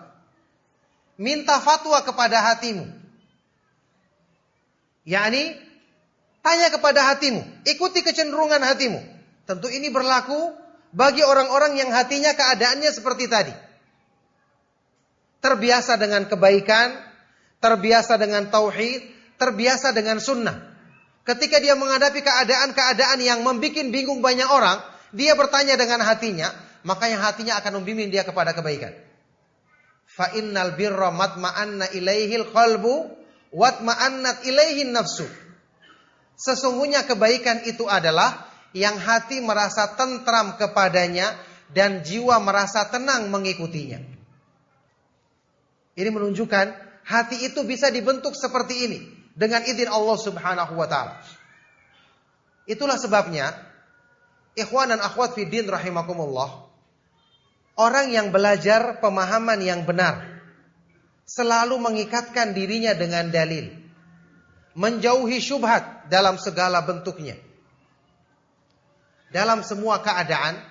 [1.18, 3.04] minta fatwa kepada hatimu."
[5.04, 5.56] yakni
[6.44, 9.00] tanya kepada hatimu, ikuti kecenderungan hatimu.
[9.44, 10.56] Tentu ini berlaku
[10.96, 13.54] bagi orang-orang yang hatinya keadaannya seperti tadi.
[15.44, 16.96] Terbiasa dengan kebaikan,
[17.60, 19.04] terbiasa dengan tauhid,
[19.36, 20.72] terbiasa dengan sunnah.
[21.24, 24.80] Ketika dia menghadapi keadaan-keadaan yang membuat bingung banyak orang,
[25.14, 26.50] dia bertanya dengan hatinya,
[26.82, 28.98] maka yang hatinya akan membimbing dia kepada kebaikan.
[30.10, 33.14] Fa innal birra matma'anna ilaihil qalbu
[33.54, 35.30] watma'annat ilaihin nafsu.
[36.34, 41.38] Sesungguhnya kebaikan itu adalah yang hati merasa tentram kepadanya
[41.70, 44.02] dan jiwa merasa tenang mengikutinya.
[45.94, 46.66] Ini menunjukkan
[47.06, 49.00] hati itu bisa dibentuk seperti ini
[49.38, 51.22] dengan izin Allah Subhanahu wa taala.
[52.66, 53.73] Itulah sebabnya
[54.58, 56.68] ikhwan dan akhwat fi din rahimakumullah
[57.80, 60.44] orang yang belajar pemahaman yang benar
[61.26, 63.72] selalu mengikatkan dirinya dengan dalil
[64.74, 67.38] menjauhi syubhat dalam segala bentuknya
[69.34, 70.62] dalam semua keadaan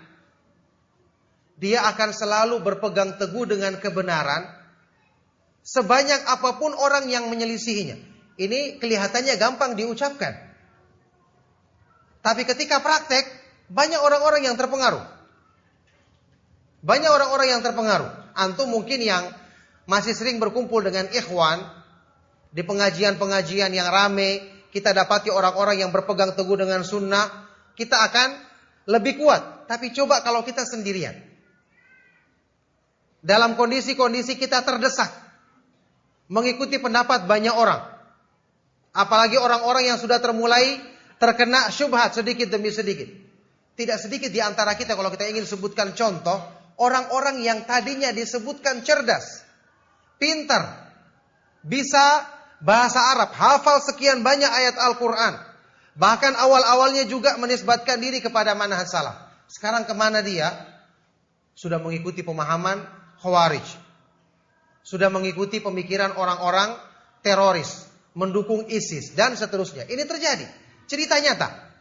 [1.58, 4.46] dia akan selalu berpegang teguh dengan kebenaran
[5.62, 10.32] sebanyak apa pun orang yang menyelisihinya ini kelihatannya gampang diucapkan.
[12.22, 13.26] Tapi ketika praktek,
[13.68, 15.04] banyak orang-orang yang terpengaruh.
[16.82, 18.10] Banyak orang-orang yang terpengaruh.
[18.34, 19.30] Antum mungkin yang
[19.86, 21.62] masih sering berkumpul dengan ikhwan
[22.52, 24.44] di pengajian-pengajian yang rame,
[24.74, 27.48] kita dapati orang-orang yang berpegang teguh dengan sunnah,
[27.78, 28.28] kita akan
[28.90, 29.70] lebih kuat.
[29.70, 31.16] Tapi coba kalau kita sendirian.
[33.22, 35.08] Dalam kondisi-kondisi kita terdesak.
[36.26, 37.92] Mengikuti pendapat banyak orang.
[38.92, 40.80] Apalagi orang-orang yang sudah termulai
[41.16, 43.08] terkena syubhat sedikit demi sedikit.
[43.72, 46.36] Tidak sedikit di antara kita kalau kita ingin sebutkan contoh,
[46.76, 49.44] orang-orang yang tadinya disebutkan cerdas,
[50.20, 50.92] pintar,
[51.64, 52.26] bisa
[52.60, 55.34] bahasa Arab, hafal sekian banyak ayat Al-Quran.
[55.92, 59.28] Bahkan awal-awalnya juga menisbatkan diri kepada manhaj salaf.
[59.48, 60.48] Sekarang ke mana dia?
[61.52, 62.80] Sudah mengikuti pemahaman
[63.20, 63.64] khawarij.
[64.80, 66.74] Sudah mengikuti pemikiran orang-orang
[67.20, 69.84] teroris mendukung ISIS dan seterusnya.
[69.88, 70.46] Ini terjadi.
[70.88, 71.71] Cerita nyata.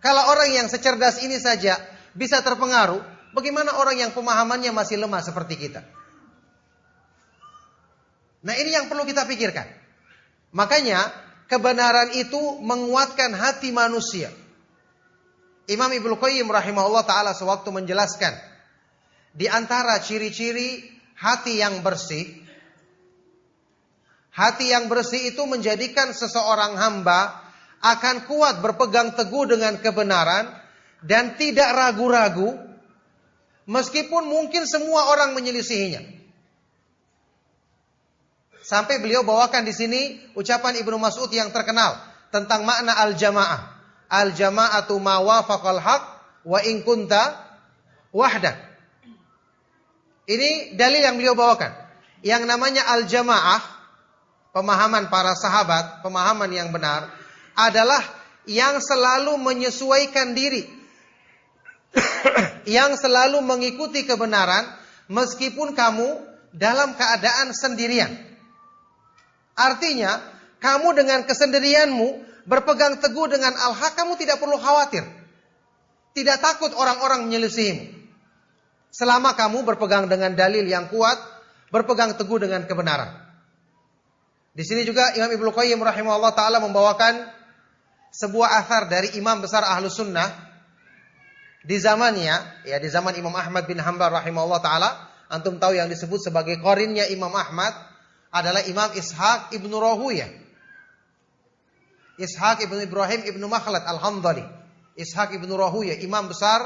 [0.00, 1.80] Kalau orang yang secerdas ini saja
[2.12, 3.00] bisa terpengaruh,
[3.32, 5.82] bagaimana orang yang pemahamannya masih lemah seperti kita?
[8.46, 9.66] Nah, ini yang perlu kita pikirkan.
[10.54, 11.10] Makanya
[11.50, 14.30] kebenaran itu menguatkan hati manusia.
[15.66, 18.38] Imam Ibnu Qayyim rahimahullah taala sewaktu menjelaskan
[19.34, 20.86] di antara ciri-ciri
[21.18, 22.46] hati yang bersih
[24.36, 27.40] Hati yang bersih itu menjadikan seseorang hamba
[27.94, 30.50] akan kuat berpegang teguh dengan kebenaran
[31.04, 32.58] dan tidak ragu-ragu
[33.68, 36.16] meskipun mungkin semua orang menyelisihinya.
[38.66, 42.02] Sampai beliau bawakan di sini ucapan Ibnu Mas'ud yang terkenal
[42.34, 43.78] tentang makna al-jamaah.
[44.06, 46.02] Al-jama'atu ma wafaqal haq
[46.42, 47.46] wa in kunta
[48.10, 48.58] wahda.
[50.26, 51.70] Ini dalil yang beliau bawakan.
[52.26, 53.62] Yang namanya al-jamaah
[54.50, 57.06] pemahaman para sahabat, pemahaman yang benar
[57.56, 58.04] adalah
[58.46, 60.68] yang selalu menyesuaikan diri.
[62.76, 64.68] yang selalu mengikuti kebenaran
[65.08, 66.20] meskipun kamu
[66.52, 68.12] dalam keadaan sendirian.
[69.56, 70.20] Artinya,
[70.60, 75.04] kamu dengan kesendirianmu berpegang teguh dengan al-haq, kamu tidak perlu khawatir.
[76.16, 77.92] Tidak takut orang-orang menyelisihimu.
[78.92, 81.20] Selama kamu berpegang dengan dalil yang kuat,
[81.68, 83.12] berpegang teguh dengan kebenaran.
[84.56, 87.28] Di sini juga Imam Ibnu Qayyim rahimahullah taala membawakan
[88.16, 90.46] sebuah athar dari imam besar Ahlu Sunnah
[91.66, 94.90] di zamannya, ya di zaman Imam Ahmad bin Hanbal rahimahullah taala,
[95.26, 97.74] antum tahu yang disebut sebagai korinnya Imam Ahmad
[98.30, 100.30] adalah Imam Ishaq ibnu Rahuyah.
[102.22, 104.46] Ishaq ibnu Ibrahim ibnu Makhlad al-Hamdali.
[104.94, 106.64] Ishaq ibnu Rahuyah, imam besar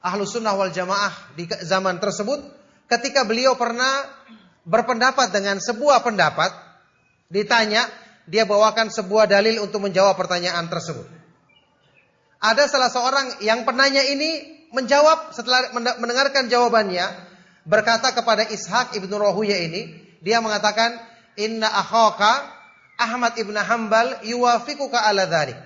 [0.00, 2.40] Ahlu Sunnah wal Jamaah di zaman tersebut.
[2.86, 4.06] Ketika beliau pernah
[4.62, 6.54] berpendapat dengan sebuah pendapat,
[7.26, 7.90] ditanya,
[8.24, 11.04] dia bawakan sebuah dalil untuk menjawab pertanyaan tersebut.
[12.40, 17.04] Ada salah seorang yang penanya ini menjawab setelah mendengarkan jawabannya,
[17.64, 21.00] berkata kepada Ishaq ibnu Rohuya ini, dia mengatakan,
[21.40, 22.52] Inna akhaka
[23.00, 25.56] Ahmad ibnu Hambal yuwafikuka ala dhari.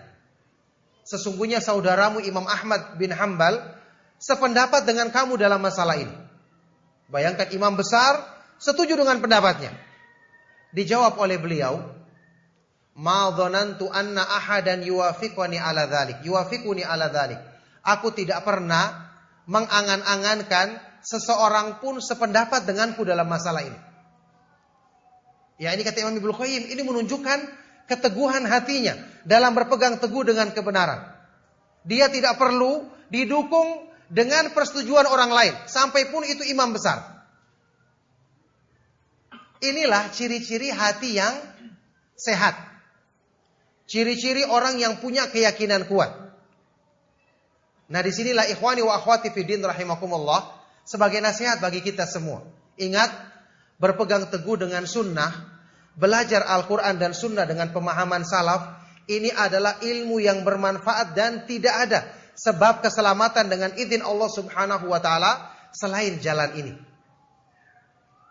[1.09, 3.59] Sesungguhnya saudaramu Imam Ahmad bin Hambal
[4.21, 6.13] sependapat dengan kamu dalam masalah ini.
[7.09, 8.21] Bayangkan imam besar
[8.61, 9.73] setuju dengan pendapatnya.
[10.77, 11.81] Dijawab oleh beliau,
[12.99, 17.39] "Ma dhanantu anna ahadan yuwafiquni ala dhalik, yuwafiquni ala dhalik."
[17.87, 19.09] Aku tidak pernah
[19.49, 23.79] mengangan-angankan seseorang pun sependapat denganku dalam masalah ini.
[25.59, 27.39] Ya ini kata Imam Ibnu Qayyim, ini menunjukkan
[27.89, 28.95] keteguhan hatinya
[29.25, 31.03] dalam berpegang teguh dengan kebenaran.
[31.89, 37.25] Dia tidak perlu didukung dengan persetujuan orang lain, sampai pun itu imam besar.
[39.65, 41.35] Inilah ciri-ciri hati yang
[42.15, 42.68] sehat.
[43.89, 46.13] Ciri-ciri orang yang punya keyakinan kuat.
[47.89, 50.61] Nah di sinilah ikhwani wa akhwati fidin rahimakumullah.
[50.85, 52.45] Sebagai nasihat bagi kita semua.
[52.77, 53.09] Ingat,
[53.81, 55.57] berpegang teguh dengan sunnah.
[55.97, 58.77] Belajar Al-Quran dan sunnah dengan pemahaman salaf.
[59.09, 62.01] Ini adalah ilmu yang bermanfaat dan tidak ada
[62.37, 66.75] sebab keselamatan dengan izin Allah subhanahu wa ta'ala selain jalan ini.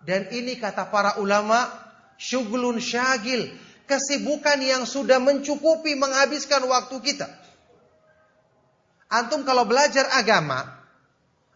[0.05, 1.67] Dan ini kata para ulama,
[2.15, 3.51] syuglun syagil,
[3.87, 7.27] kesibukan yang sudah mencukupi menghabiskan waktu kita.
[9.07, 10.67] Antum kalau belajar agama,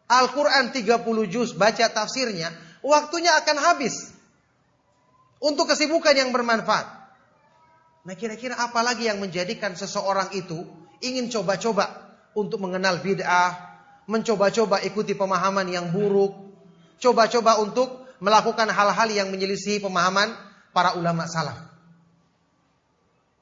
[0.08, 4.16] Al-Quran 30 juz, baca tafsirnya, waktunya akan habis.
[5.42, 6.88] Untuk kesibukan yang bermanfaat.
[8.08, 10.64] Nah kira-kira apa lagi yang menjadikan seseorang itu
[11.02, 13.58] ingin coba-coba untuk mengenal bid'ah,
[14.06, 16.34] mencoba-coba ikuti pemahaman yang buruk,
[17.02, 20.30] coba-coba untuk melakukan hal-hal yang menyelisihi pemahaman
[20.72, 21.71] para ulama salaf.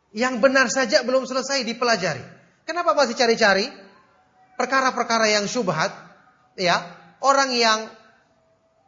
[0.09, 2.23] Yang benar saja belum selesai dipelajari.
[2.65, 3.69] Kenapa masih cari-cari?
[4.57, 5.93] Perkara-perkara yang syubhat,
[6.57, 6.81] ya.
[7.21, 7.87] Orang yang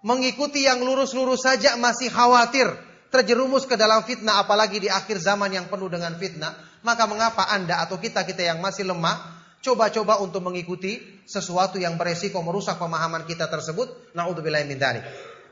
[0.01, 2.67] mengikuti yang lurus-lurus saja masih khawatir
[3.11, 7.83] terjerumus ke dalam fitnah apalagi di akhir zaman yang penuh dengan fitnah, maka mengapa Anda
[7.83, 14.15] atau kita-kita yang masih lemah coba-coba untuk mengikuti sesuatu yang beresiko merusak pemahaman kita tersebut?
[14.17, 14.79] Nauzubillahi min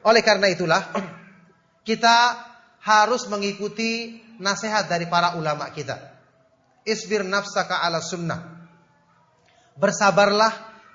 [0.08, 0.82] Oleh karena itulah
[1.88, 2.18] kita
[2.80, 6.00] harus mengikuti nasihat dari para ulama kita.
[6.88, 8.40] Isbir nafsaka ala sunnah.
[9.76, 10.52] Bersabarlah,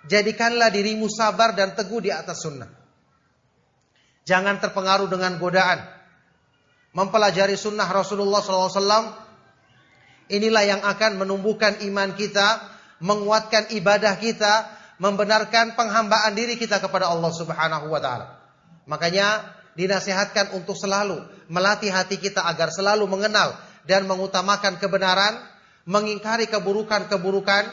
[0.09, 2.69] jadikanlah dirimu sabar dan teguh di atas sunnah.
[4.25, 5.85] Jangan terpengaruh dengan godaan.
[6.97, 9.23] Mempelajari sunnah Rasulullah SAW.
[10.33, 12.65] Inilah yang akan menumbuhkan iman kita,
[13.05, 18.41] menguatkan ibadah kita, membenarkan penghambaan diri kita kepada Allah Subhanahu wa taala.
[18.89, 21.21] Makanya dinasihatkan untuk selalu
[21.51, 23.55] melatih hati kita agar selalu mengenal
[23.85, 25.37] dan mengutamakan kebenaran,
[25.85, 27.69] mengingkari keburukan-keburukan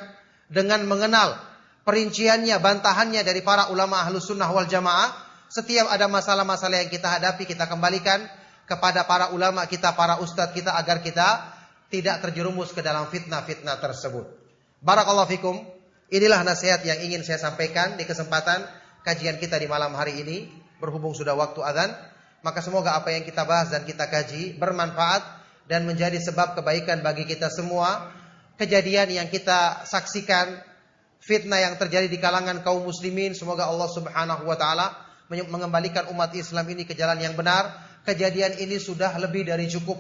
[0.51, 1.39] dengan mengenal
[1.87, 5.31] perinciannya, bantahannya dari para ulama ahlus sunnah wal jamaah.
[5.51, 8.23] Setiap ada masalah-masalah yang kita hadapi, kita kembalikan
[8.67, 11.51] kepada para ulama kita, para ustadz kita agar kita
[11.91, 14.31] tidak terjerumus ke dalam fitnah-fitnah tersebut.
[14.79, 15.55] Barakallahu fikum.
[16.11, 18.63] Inilah nasihat yang ingin saya sampaikan di kesempatan
[19.03, 21.93] kajian kita di malam hari ini berhubung sudah waktu azan,
[22.41, 25.21] maka semoga apa yang kita bahas dan kita kaji bermanfaat
[25.69, 28.09] dan menjadi sebab kebaikan bagi kita semua.
[28.57, 30.57] Kejadian yang kita saksikan,
[31.21, 34.91] fitnah yang terjadi di kalangan kaum muslimin, semoga Allah Subhanahu wa taala
[35.31, 37.71] mengembalikan umat Islam ini ke jalan yang benar.
[38.01, 39.97] Kejadian ini sudah lebih dari cukup.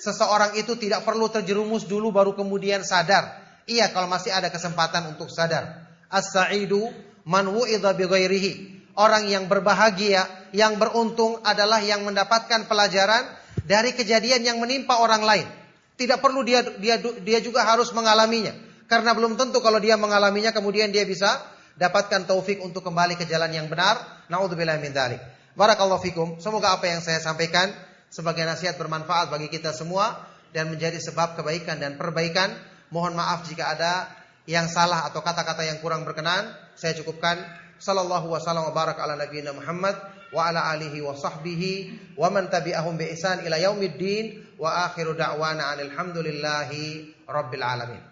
[0.00, 3.36] Seseorang itu tidak perlu terjerumus dulu baru kemudian sadar.
[3.68, 5.90] Iya kalau masih ada kesempatan untuk sadar.
[6.08, 6.88] As-sa'idu
[7.28, 8.79] man wu'idha bi.
[9.00, 13.24] Orang yang berbahagia, yang beruntung adalah yang mendapatkan pelajaran
[13.64, 15.48] dari kejadian yang menimpa orang lain.
[15.96, 18.52] Tidak perlu dia dia dia juga harus mengalaminya.
[18.84, 21.40] Karena belum tentu kalau dia mengalaminya kemudian dia bisa
[21.80, 24.26] dapatkan taufik untuk kembali ke jalan yang benar.
[24.28, 25.24] Nauzubillah min dzalik.
[25.56, 26.28] Barakallahu fikum.
[26.36, 27.72] Semoga apa yang saya sampaikan
[28.12, 32.52] sebagai nasihat bermanfaat bagi kita semua dan menjadi sebab kebaikan dan perbaikan.
[32.92, 34.12] Mohon maaf jika ada
[34.44, 36.52] yang salah atau kata-kata yang kurang berkenan.
[36.76, 37.38] Saya cukupkan
[37.80, 39.96] sallallahu wasallam wa baraka ala nabiyina Muhammad
[40.30, 45.74] wa ala alihi wa sahbihi wa man tabi'ahum bi ihsan ila yaumiddin wa akhiru da'wana
[45.80, 48.02] alhamdulillahi rabbil alamin.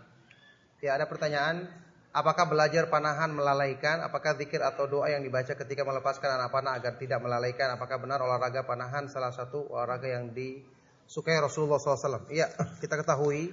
[0.81, 1.69] Ya, ada pertanyaan,
[2.15, 4.01] apakah belajar panahan melalaikan?
[4.01, 7.75] Apakah zikir atau doa yang dibaca ketika melepaskan anak panah agar tidak melalaikan?
[7.75, 12.31] Apakah benar olahraga panahan salah satu olahraga yang disukai Rasulullah SAW?
[12.31, 12.49] Iya,
[12.83, 13.53] kita ketahui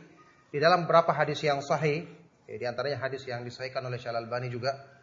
[0.54, 2.08] di dalam beberapa hadis yang sahih,
[2.48, 4.95] ya, di antaranya hadis yang disahihkan oleh Syalal Albani juga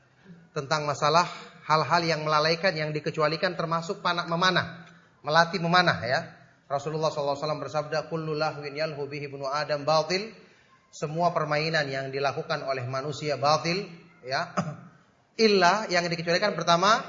[0.53, 1.25] tentang masalah
[1.65, 4.85] hal-hal yang melalaikan yang dikecualikan termasuk panah memanah,
[5.25, 6.21] melatih memanah ya.
[6.69, 10.33] Rasulullah SAW bersabda, "Kullu lahwin yalhu bihi ibnu Adam batil."
[10.93, 13.89] Semua permainan yang dilakukan oleh manusia batil
[14.25, 14.53] ya.
[15.47, 17.01] Illa yang dikecualikan pertama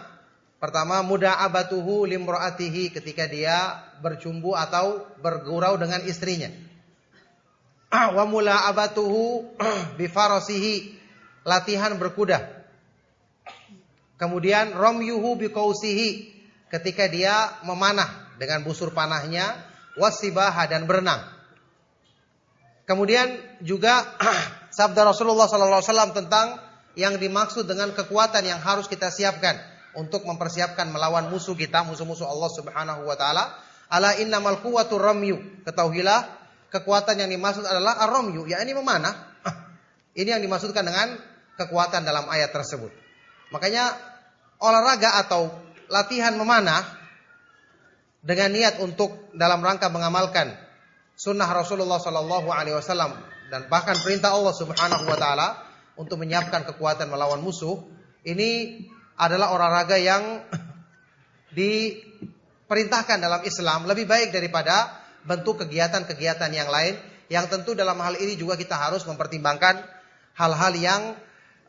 [0.55, 6.47] pertama muda abatuhu limroatihi ketika dia bercumbu atau bergurau dengan istrinya.
[8.16, 9.51] Wa mula abatuhu
[9.99, 10.95] bifarasihi
[11.43, 12.62] latihan berkuda
[14.24, 16.32] Kemudian romyuhu biqausihi
[16.71, 19.51] ketika dia memanah dengan busur panahnya
[19.99, 21.28] wasibaha dan berenang.
[22.88, 23.99] Kemudian juga
[24.80, 26.55] sabda Rasulullah SAW tentang
[26.95, 29.59] yang dimaksud dengan kekuatan yang harus kita siapkan
[29.91, 33.59] untuk mempersiapkan melawan musuh kita, musuh-musuh Allah Subhanahu wa taala.
[33.91, 35.67] Ala innamal quwwatu ramyu.
[35.67, 36.32] Ketahuilah
[36.71, 39.36] kekuatan yang dimaksud adalah ar-ramyu, yakni memanah.
[40.24, 41.19] Ini yang dimaksudkan dengan
[41.59, 43.03] kekuatan dalam ayat tersebut.
[43.53, 44.12] Makanya
[44.60, 45.49] olahraga atau
[45.89, 46.82] latihan memanah
[48.24, 50.56] dengan niat untuk dalam rangka mengamalkan
[51.14, 53.14] sunnah Rasulullah Sallallahu Alaihi Wasallam
[53.51, 55.47] dan bahkan perintah Allah Subhanahu Wa Taala
[55.99, 57.78] untuk menyiapkan kekuatan melawan musuh
[58.24, 58.82] ini
[59.20, 60.41] adalah olahraga yang
[61.58, 66.97] diperintahkan dalam Islam lebih baik daripada bentuk kegiatan-kegiatan yang lain
[67.32, 69.80] yang tentu dalam hal ini juga kita harus mempertimbangkan
[70.34, 71.01] hal-hal yang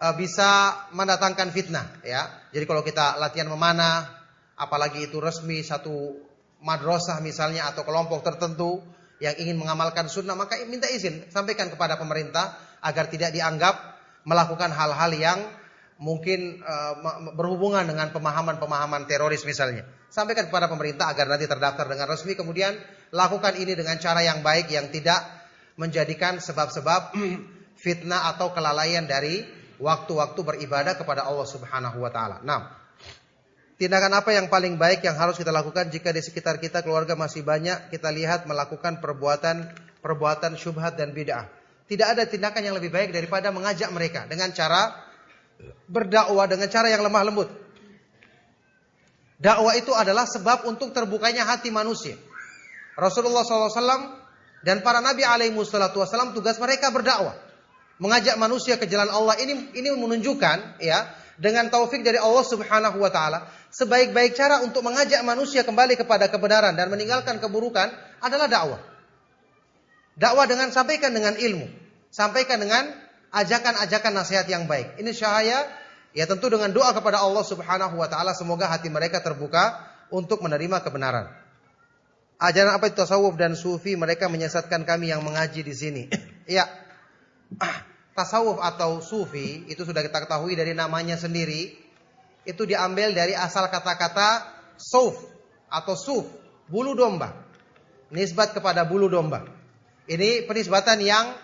[0.01, 2.44] uh, bisa mendatangkan fitnah ya.
[2.55, 4.07] Jadi kalau kita latihan memanah
[4.55, 6.15] apalagi itu resmi satu
[6.63, 8.79] madrasah misalnya atau kelompok tertentu
[9.19, 13.75] yang ingin mengamalkan sunnah maka minta izin sampaikan kepada pemerintah agar tidak dianggap
[14.23, 15.39] melakukan hal-hal yang
[15.99, 16.95] mungkin uh,
[17.35, 19.87] berhubungan dengan pemahaman-pemahaman teroris misalnya.
[20.11, 22.75] Sampaikan kepada pemerintah agar nanti terdaftar dengan resmi kemudian
[23.11, 25.23] lakukan ini dengan cara yang baik yang tidak
[25.75, 27.15] menjadikan sebab-sebab
[27.83, 29.43] fitnah atau kelalaian dari
[29.79, 32.43] waktu-waktu beribadah kepada Allah Subhanahu wa taala.
[32.43, 32.71] Nah,
[33.79, 37.43] tindakan apa yang paling baik yang harus kita lakukan jika di sekitar kita keluarga masih
[37.43, 39.71] banyak kita lihat melakukan perbuatan
[40.05, 41.49] perbuatan syubhat dan bid'ah.
[41.85, 45.05] Tidak ada tindakan yang lebih baik daripada mengajak mereka dengan cara
[45.89, 47.49] berdakwah dengan cara yang lemah lembut.
[49.37, 52.17] Dakwah itu adalah sebab untuk terbukanya hati manusia.
[52.95, 54.23] Rasulullah SAW
[54.65, 57.37] dan para nabi alaihi wasallam tugas mereka berdakwah,
[57.99, 59.39] mengajak manusia ke jalan Allah.
[59.39, 61.07] Ini ini menunjukkan ya
[61.39, 66.79] dengan taufik dari Allah Subhanahu wa taala, sebaik-baik cara untuk mengajak manusia kembali kepada kebenaran
[66.79, 67.91] dan meninggalkan keburukan
[68.23, 68.81] adalah dakwah.
[70.15, 71.67] Dakwah dengan sampaikan dengan ilmu,
[72.15, 72.87] sampaikan dengan
[73.35, 74.95] ajakan-ajakan nasihat yang baik.
[75.03, 75.67] Ini syahaya
[76.15, 79.83] ya tentu dengan doa kepada Allah Subhanahu wa taala semoga hati mereka terbuka
[80.15, 81.27] untuk menerima kebenaran.
[82.39, 86.03] Ajaran apa itu tasawuf dan sufi mereka menyesatkan kami yang mengaji di sini.
[86.47, 86.84] ya.
[88.15, 91.75] Tasawuf atau sufi itu sudah kita ketahui dari namanya sendiri.
[92.47, 94.47] Itu diambil dari asal kata-kata
[94.79, 95.19] suf
[95.67, 96.27] atau suf,
[96.71, 97.35] bulu domba.
[98.15, 99.43] Nisbat kepada bulu domba.
[100.07, 101.35] Ini penisbatan yang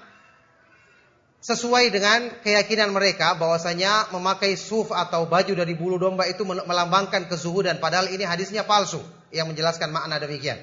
[1.41, 7.81] sesuai dengan keyakinan mereka bahwasanya memakai suf atau baju dari bulu domba itu melambangkan kezuhudan
[7.81, 9.01] padahal ini hadisnya palsu
[9.33, 10.61] yang menjelaskan makna demikian.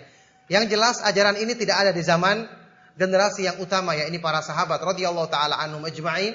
[0.48, 2.46] Yang jelas ajaran ini tidak ada di zaman
[2.98, 6.34] generasi yang utama ya ini para sahabat radhiyallahu taala anhum ajma'in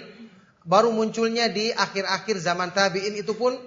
[0.62, 3.58] baru munculnya di akhir-akhir zaman tabi'in itu pun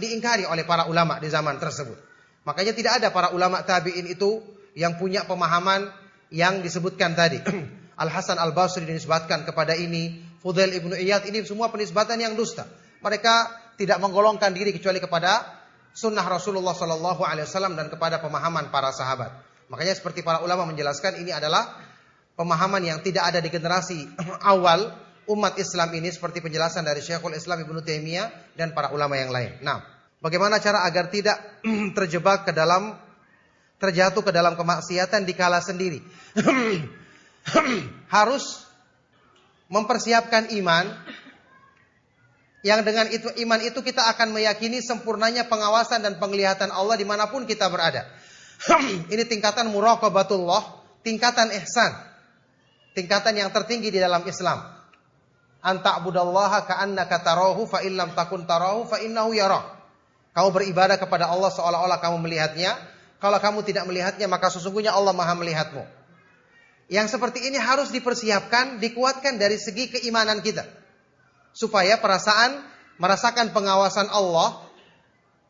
[0.00, 1.98] diingkari oleh para ulama di zaman tersebut.
[2.48, 4.40] Makanya tidak ada para ulama tabi'in itu
[4.72, 5.90] yang punya pemahaman
[6.32, 7.42] yang disebutkan tadi.
[8.02, 12.64] Al Hasan Al Basri dinisbatkan kepada ini, Fudail ibnu Iyad ini semua penisbatan yang dusta.
[13.02, 13.34] Mereka
[13.74, 15.58] tidak menggolongkan diri kecuali kepada
[15.90, 19.34] sunnah Rasulullah Sallallahu Alaihi Wasallam dan kepada pemahaman para sahabat.
[19.66, 21.87] Makanya seperti para ulama menjelaskan ini adalah
[22.38, 24.06] pemahaman yang tidak ada di generasi
[24.54, 24.94] awal
[25.26, 29.58] umat Islam ini seperti penjelasan dari Syekhul Islam Ibnu Taimiyah dan para ulama yang lain.
[29.60, 29.82] Nah,
[30.22, 31.36] bagaimana cara agar tidak
[31.98, 32.94] terjebak ke dalam
[33.82, 35.98] terjatuh ke dalam kemaksiatan di kala sendiri?
[38.14, 38.64] harus
[39.68, 40.84] mempersiapkan iman
[42.66, 47.30] yang dengan itu iman itu kita akan meyakini sempurnanya pengawasan dan penglihatan Allah di mana
[47.30, 48.08] pun kita berada.
[49.12, 52.07] Ini tingkatan muraqabatullah, tingkatan ihsan.
[52.98, 54.58] Tingkatan yang tertinggi di dalam Islam.
[55.62, 59.70] Anta'budallaha ka'annaka tarahu fa illam takun tarahu fa innahu yarah.
[60.34, 62.74] Kamu beribadah kepada Allah seolah-olah kamu melihatnya.
[63.22, 65.86] Kalau kamu tidak melihatnya maka sesungguhnya Allah Maha melihatmu.
[66.90, 70.66] Yang seperti ini harus dipersiapkan, dikuatkan dari segi keimanan kita.
[71.54, 72.66] Supaya perasaan
[72.98, 74.58] merasakan pengawasan Allah,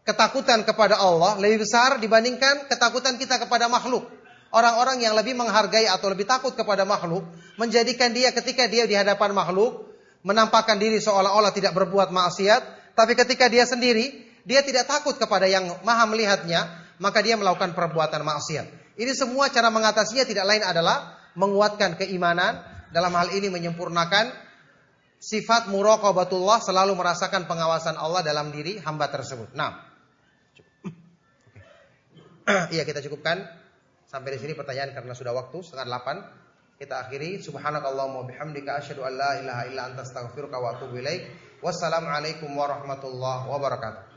[0.04, 4.17] ketakutan kepada Allah lebih besar dibandingkan ketakutan kita kepada makhluk.
[4.48, 7.24] Orang-orang yang lebih menghargai atau lebih takut kepada makhluk,
[7.60, 9.92] menjadikan dia ketika dia di hadapan makhluk,
[10.24, 15.68] menampakkan diri seolah-olah tidak berbuat maksiat, tapi ketika dia sendiri, dia tidak takut kepada yang
[15.84, 16.64] maha melihatnya,
[16.96, 18.96] maka dia melakukan perbuatan maksiat.
[18.96, 24.32] Ini semua cara mengatasinya tidak lain adalah menguatkan keimanan, dalam hal ini menyempurnakan
[25.20, 29.52] sifat muraqabatullah selalu merasakan pengawasan Allah dalam diri hamba tersebut.
[29.52, 29.84] Nah,
[32.74, 33.44] Iya kita cukupkan
[34.08, 36.16] sampai di sini pertanyaan karena sudah waktu setengah delapan.
[36.78, 37.42] Kita akhiri.
[37.42, 41.26] Subhanakallahumma bihamdika asyhadu an la ilaha illa anta astaghfiruka wa atubu ilaik.
[41.60, 44.07] Wassalamualaikum warahmatullahi wabarakatuh.